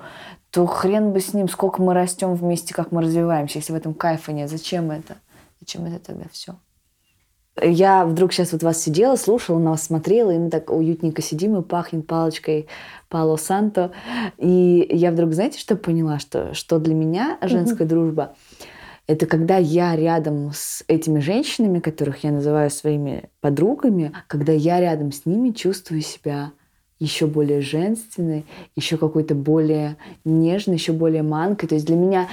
то 0.50 0.66
хрен 0.66 1.12
бы 1.12 1.20
с 1.20 1.32
ним, 1.32 1.48
сколько 1.48 1.80
мы 1.80 1.94
растем 1.94 2.34
вместе, 2.34 2.74
как 2.74 2.92
мы 2.92 3.02
развиваемся. 3.02 3.58
Если 3.58 3.72
в 3.72 3.76
этом 3.76 3.94
кайфа 3.94 4.32
нет, 4.32 4.50
зачем 4.50 4.90
это? 4.90 5.16
Зачем 5.60 5.86
это 5.86 5.98
тогда 5.98 6.24
все? 6.30 6.54
Я 7.60 8.06
вдруг 8.06 8.32
сейчас 8.32 8.52
вот 8.52 8.62
вас 8.62 8.82
сидела, 8.82 9.16
слушала, 9.16 9.58
на 9.58 9.70
вас 9.70 9.82
смотрела, 9.82 10.30
и 10.30 10.38
мы 10.38 10.50
так 10.50 10.70
уютненько 10.70 11.20
сидим, 11.20 11.56
и 11.58 11.62
пахнет 11.62 12.06
палочкой 12.06 12.66
Пало 13.08 13.36
Санто. 13.36 13.92
И 14.38 14.86
я 14.90 15.10
вдруг, 15.10 15.34
знаете, 15.34 15.58
что 15.58 15.76
поняла? 15.76 16.18
Что, 16.18 16.54
что 16.54 16.78
для 16.78 16.94
меня 16.94 17.38
женская 17.42 17.84
дружба– 17.84 18.34
это 19.06 19.26
когда 19.26 19.56
я 19.56 19.96
рядом 19.96 20.52
с 20.54 20.84
этими 20.86 21.18
женщинами, 21.18 21.80
которых 21.80 22.24
я 22.24 22.30
называю 22.30 22.70
своими 22.70 23.30
подругами, 23.40 24.12
когда 24.28 24.52
я 24.52 24.80
рядом 24.80 25.12
с 25.12 25.26
ними 25.26 25.50
чувствую 25.50 26.02
себя 26.02 26.52
еще 27.00 27.26
более 27.26 27.62
женственной, 27.62 28.46
еще 28.76 28.96
какой-то 28.96 29.34
более 29.34 29.96
нежной, 30.24 30.76
еще 30.76 30.92
более 30.92 31.22
манкой. 31.24 31.68
То 31.68 31.74
есть 31.74 31.86
для 31.86 31.96
меня 31.96 32.28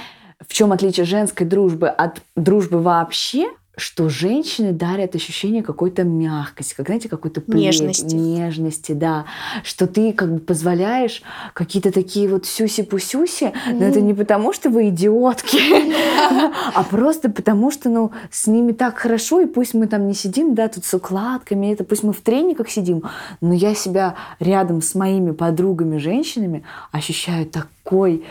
в 0.46 0.52
чем 0.52 0.72
отличие 0.72 1.04
женской 1.04 1.46
дружбы 1.46 1.88
от 1.88 2.22
дружбы 2.36 2.80
вообще? 2.80 3.50
Что 3.76 4.08
женщины 4.08 4.72
дарят 4.72 5.14
ощущение 5.14 5.62
какой-то 5.62 6.02
мягкости, 6.02 6.74
как, 6.74 6.86
знаете, 6.86 7.08
какой-то 7.08 7.40
плед, 7.40 7.54
Нежности. 7.56 8.14
нежности, 8.14 8.92
да, 8.92 9.26
что 9.62 9.86
ты 9.86 10.12
как 10.12 10.32
бы 10.32 10.38
позволяешь 10.40 11.22
какие-то 11.54 11.92
такие 11.92 12.28
вот 12.28 12.46
сюси-пусюси, 12.46 13.52
но 13.72 13.84
это 13.84 14.00
не 14.00 14.12
потому, 14.12 14.52
что 14.52 14.70
вы 14.70 14.88
идиотки, 14.88 15.58
а 16.74 16.82
просто 16.82 17.30
потому, 17.30 17.70
что, 17.70 17.88
ну, 17.88 18.10
с 18.30 18.46
ними 18.46 18.72
так 18.72 18.98
хорошо, 18.98 19.40
и 19.40 19.46
пусть 19.46 19.74
мы 19.74 19.86
там 19.86 20.08
не 20.08 20.14
сидим, 20.14 20.54
да, 20.54 20.68
тут 20.68 20.84
с 20.84 20.92
укладками, 20.92 21.72
это 21.72 21.84
пусть 21.84 22.02
мы 22.02 22.12
в 22.12 22.20
трениках 22.20 22.68
сидим, 22.70 23.04
но 23.40 23.54
я 23.54 23.74
себя 23.74 24.16
рядом 24.40 24.82
с 24.82 24.94
моими 24.94 25.30
подругами-женщинами 25.30 26.64
ощущаю 26.90 27.46
такой 27.46 28.24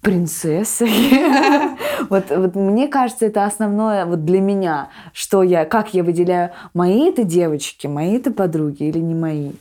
принцессой. 0.00 0.90
вот, 2.08 2.30
вот 2.30 2.54
мне 2.54 2.88
кажется, 2.88 3.26
это 3.26 3.44
основное 3.44 4.06
вот 4.06 4.24
для 4.24 4.40
меня, 4.40 4.90
что 5.12 5.42
я, 5.42 5.64
как 5.64 5.94
я 5.94 6.02
выделяю, 6.02 6.52
мои 6.74 7.08
это 7.08 7.24
девочки, 7.24 7.86
мои 7.86 8.16
это 8.16 8.30
подруги 8.30 8.84
или 8.84 8.98
не 8.98 9.14
мои. 9.14 9.52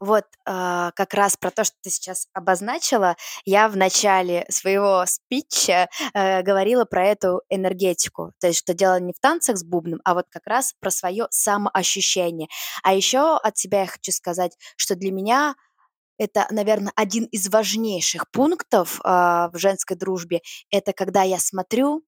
вот 0.00 0.24
а, 0.44 0.90
как 0.96 1.14
раз 1.14 1.36
про 1.36 1.52
то, 1.52 1.62
что 1.62 1.76
ты 1.80 1.90
сейчас 1.90 2.26
обозначила, 2.32 3.14
я 3.44 3.68
в 3.68 3.76
начале 3.76 4.44
своего 4.48 5.04
спича 5.06 5.88
э, 6.12 6.42
говорила 6.42 6.84
про 6.84 7.06
эту 7.06 7.42
энергетику. 7.48 8.32
То 8.40 8.48
есть, 8.48 8.58
что 8.58 8.74
дело 8.74 8.98
не 8.98 9.12
в 9.12 9.20
танцах 9.20 9.56
с 9.56 9.64
бубном, 9.64 10.00
а 10.04 10.14
вот 10.14 10.26
как 10.28 10.46
раз 10.46 10.74
про 10.80 10.90
свое 10.90 11.28
самоощущение. 11.30 12.48
А 12.82 12.94
еще 12.94 13.36
от 13.36 13.56
себя 13.56 13.82
я 13.82 13.86
хочу 13.86 14.10
сказать, 14.10 14.56
что 14.76 14.96
для 14.96 15.12
меня 15.12 15.54
это, 16.22 16.46
наверное, 16.50 16.92
один 16.96 17.24
из 17.24 17.48
важнейших 17.48 18.30
пунктов 18.30 19.00
а, 19.04 19.50
в 19.50 19.58
женской 19.58 19.96
дружбе. 19.96 20.40
Это 20.70 20.92
когда 20.92 21.22
я 21.22 21.38
смотрю 21.38 22.04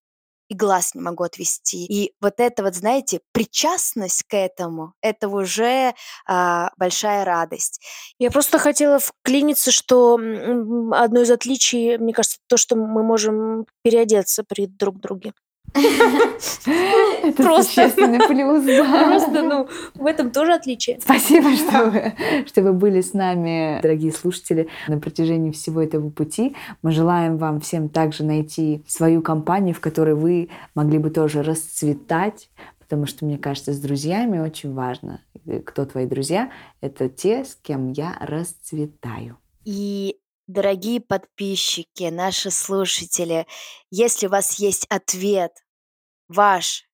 и 0.48 0.54
глаз 0.54 0.94
не 0.94 1.00
могу 1.00 1.24
отвести. 1.24 1.86
И 1.86 2.12
вот 2.20 2.34
это 2.38 2.62
вот, 2.62 2.74
знаете, 2.74 3.20
причастность 3.32 4.24
к 4.24 4.34
этому, 4.36 4.94
это 5.00 5.28
уже 5.28 5.94
а, 6.26 6.70
большая 6.76 7.24
радость. 7.24 7.80
Я 8.18 8.30
просто 8.30 8.58
хотела 8.58 8.98
вклиниться, 8.98 9.70
что 9.72 10.14
одно 10.14 11.20
из 11.22 11.30
отличий, 11.30 11.96
мне 11.98 12.12
кажется, 12.12 12.38
то, 12.46 12.56
что 12.56 12.76
мы 12.76 13.02
можем 13.02 13.66
переодеться 13.82 14.44
при 14.44 14.66
друг 14.66 15.00
друге. 15.00 15.32
Это 15.74 17.42
просто 17.42 17.90
плюс, 18.28 18.64
да. 18.64 19.08
Просто, 19.08 19.42
ну, 19.42 19.68
в 19.94 20.06
этом 20.06 20.30
тоже 20.30 20.52
отличие. 20.52 21.00
Спасибо, 21.00 21.54
что 21.56 21.90
вы, 21.90 22.12
что 22.46 22.62
вы 22.62 22.72
были 22.72 23.00
с 23.00 23.12
нами, 23.12 23.80
дорогие 23.82 24.12
слушатели, 24.12 24.68
на 24.86 24.98
протяжении 24.98 25.50
всего 25.50 25.82
этого 25.82 26.10
пути. 26.10 26.54
Мы 26.82 26.92
желаем 26.92 27.38
вам 27.38 27.60
всем 27.60 27.88
также 27.88 28.24
найти 28.24 28.84
свою 28.86 29.20
компанию, 29.22 29.74
в 29.74 29.80
которой 29.80 30.14
вы 30.14 30.48
могли 30.74 30.98
бы 30.98 31.10
тоже 31.10 31.42
расцветать, 31.42 32.50
потому 32.78 33.06
что, 33.06 33.24
мне 33.24 33.38
кажется, 33.38 33.72
с 33.72 33.78
друзьями 33.78 34.38
очень 34.38 34.72
важно, 34.74 35.20
кто 35.64 35.84
твои 35.86 36.06
друзья, 36.06 36.50
это 36.80 37.08
те, 37.08 37.44
с 37.44 37.56
кем 37.56 37.90
я 37.92 38.16
расцветаю. 38.20 39.38
И 39.64 40.18
Дорогие 40.46 41.00
подписчики, 41.00 42.10
наши 42.10 42.50
слушатели, 42.50 43.46
если 43.90 44.26
у 44.26 44.30
вас 44.30 44.58
есть 44.58 44.86
ответ 44.90 45.52
ваш 46.28 46.84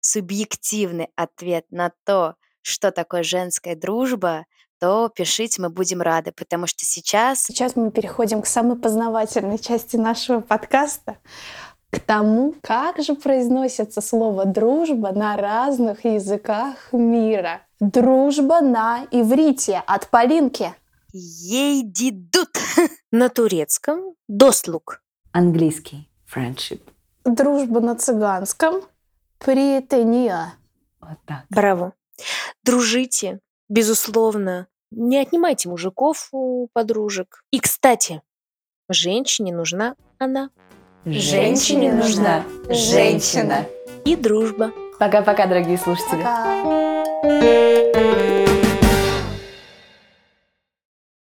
субъективный 0.00 1.08
ответ 1.16 1.64
на 1.70 1.90
то, 2.04 2.36
что 2.60 2.92
такое 2.92 3.24
женская 3.24 3.74
дружба, 3.74 4.46
то 4.78 5.08
пишите, 5.08 5.60
мы 5.60 5.68
будем 5.68 6.00
рады, 6.00 6.30
потому 6.30 6.68
что 6.68 6.84
сейчас... 6.84 7.42
Сейчас 7.44 7.74
мы 7.74 7.90
переходим 7.90 8.40
к 8.40 8.46
самой 8.46 8.78
познавательной 8.78 9.58
части 9.58 9.96
нашего 9.96 10.40
подкаста, 10.40 11.18
к 11.90 11.98
тому, 11.98 12.54
как 12.62 13.02
же 13.02 13.16
произносится 13.16 14.00
слово 14.00 14.44
«дружба» 14.44 15.10
на 15.10 15.36
разных 15.36 16.04
языках 16.04 16.92
мира. 16.92 17.62
Дружба 17.80 18.60
на 18.60 19.08
иврите 19.10 19.82
от 19.86 20.08
Полинки. 20.08 20.72
Ейдидут. 21.12 22.56
На 23.10 23.28
турецком 23.28 24.14
«достлук». 24.28 25.02
Английский 25.32 26.08
«friendship» 26.26 26.80
дружба 27.24 27.80
на 27.80 27.96
цыганском, 27.96 28.82
приетения. 29.38 30.54
Вот 31.00 31.18
так. 31.26 31.44
Браво. 31.50 31.94
Дружите, 32.64 33.40
безусловно. 33.68 34.68
Не 34.90 35.18
отнимайте 35.18 35.68
мужиков 35.68 36.28
у 36.32 36.68
подружек. 36.72 37.44
И, 37.50 37.60
кстати, 37.60 38.22
женщине 38.88 39.54
нужна 39.54 39.96
она. 40.18 40.50
Женщине 41.04 41.92
нужна 41.92 42.44
женщина. 42.68 43.66
И 44.04 44.16
дружба. 44.16 44.72
Пока-пока, 44.98 45.46
дорогие 45.46 45.78
слушатели. 45.78 46.22
Пока. 46.22 46.62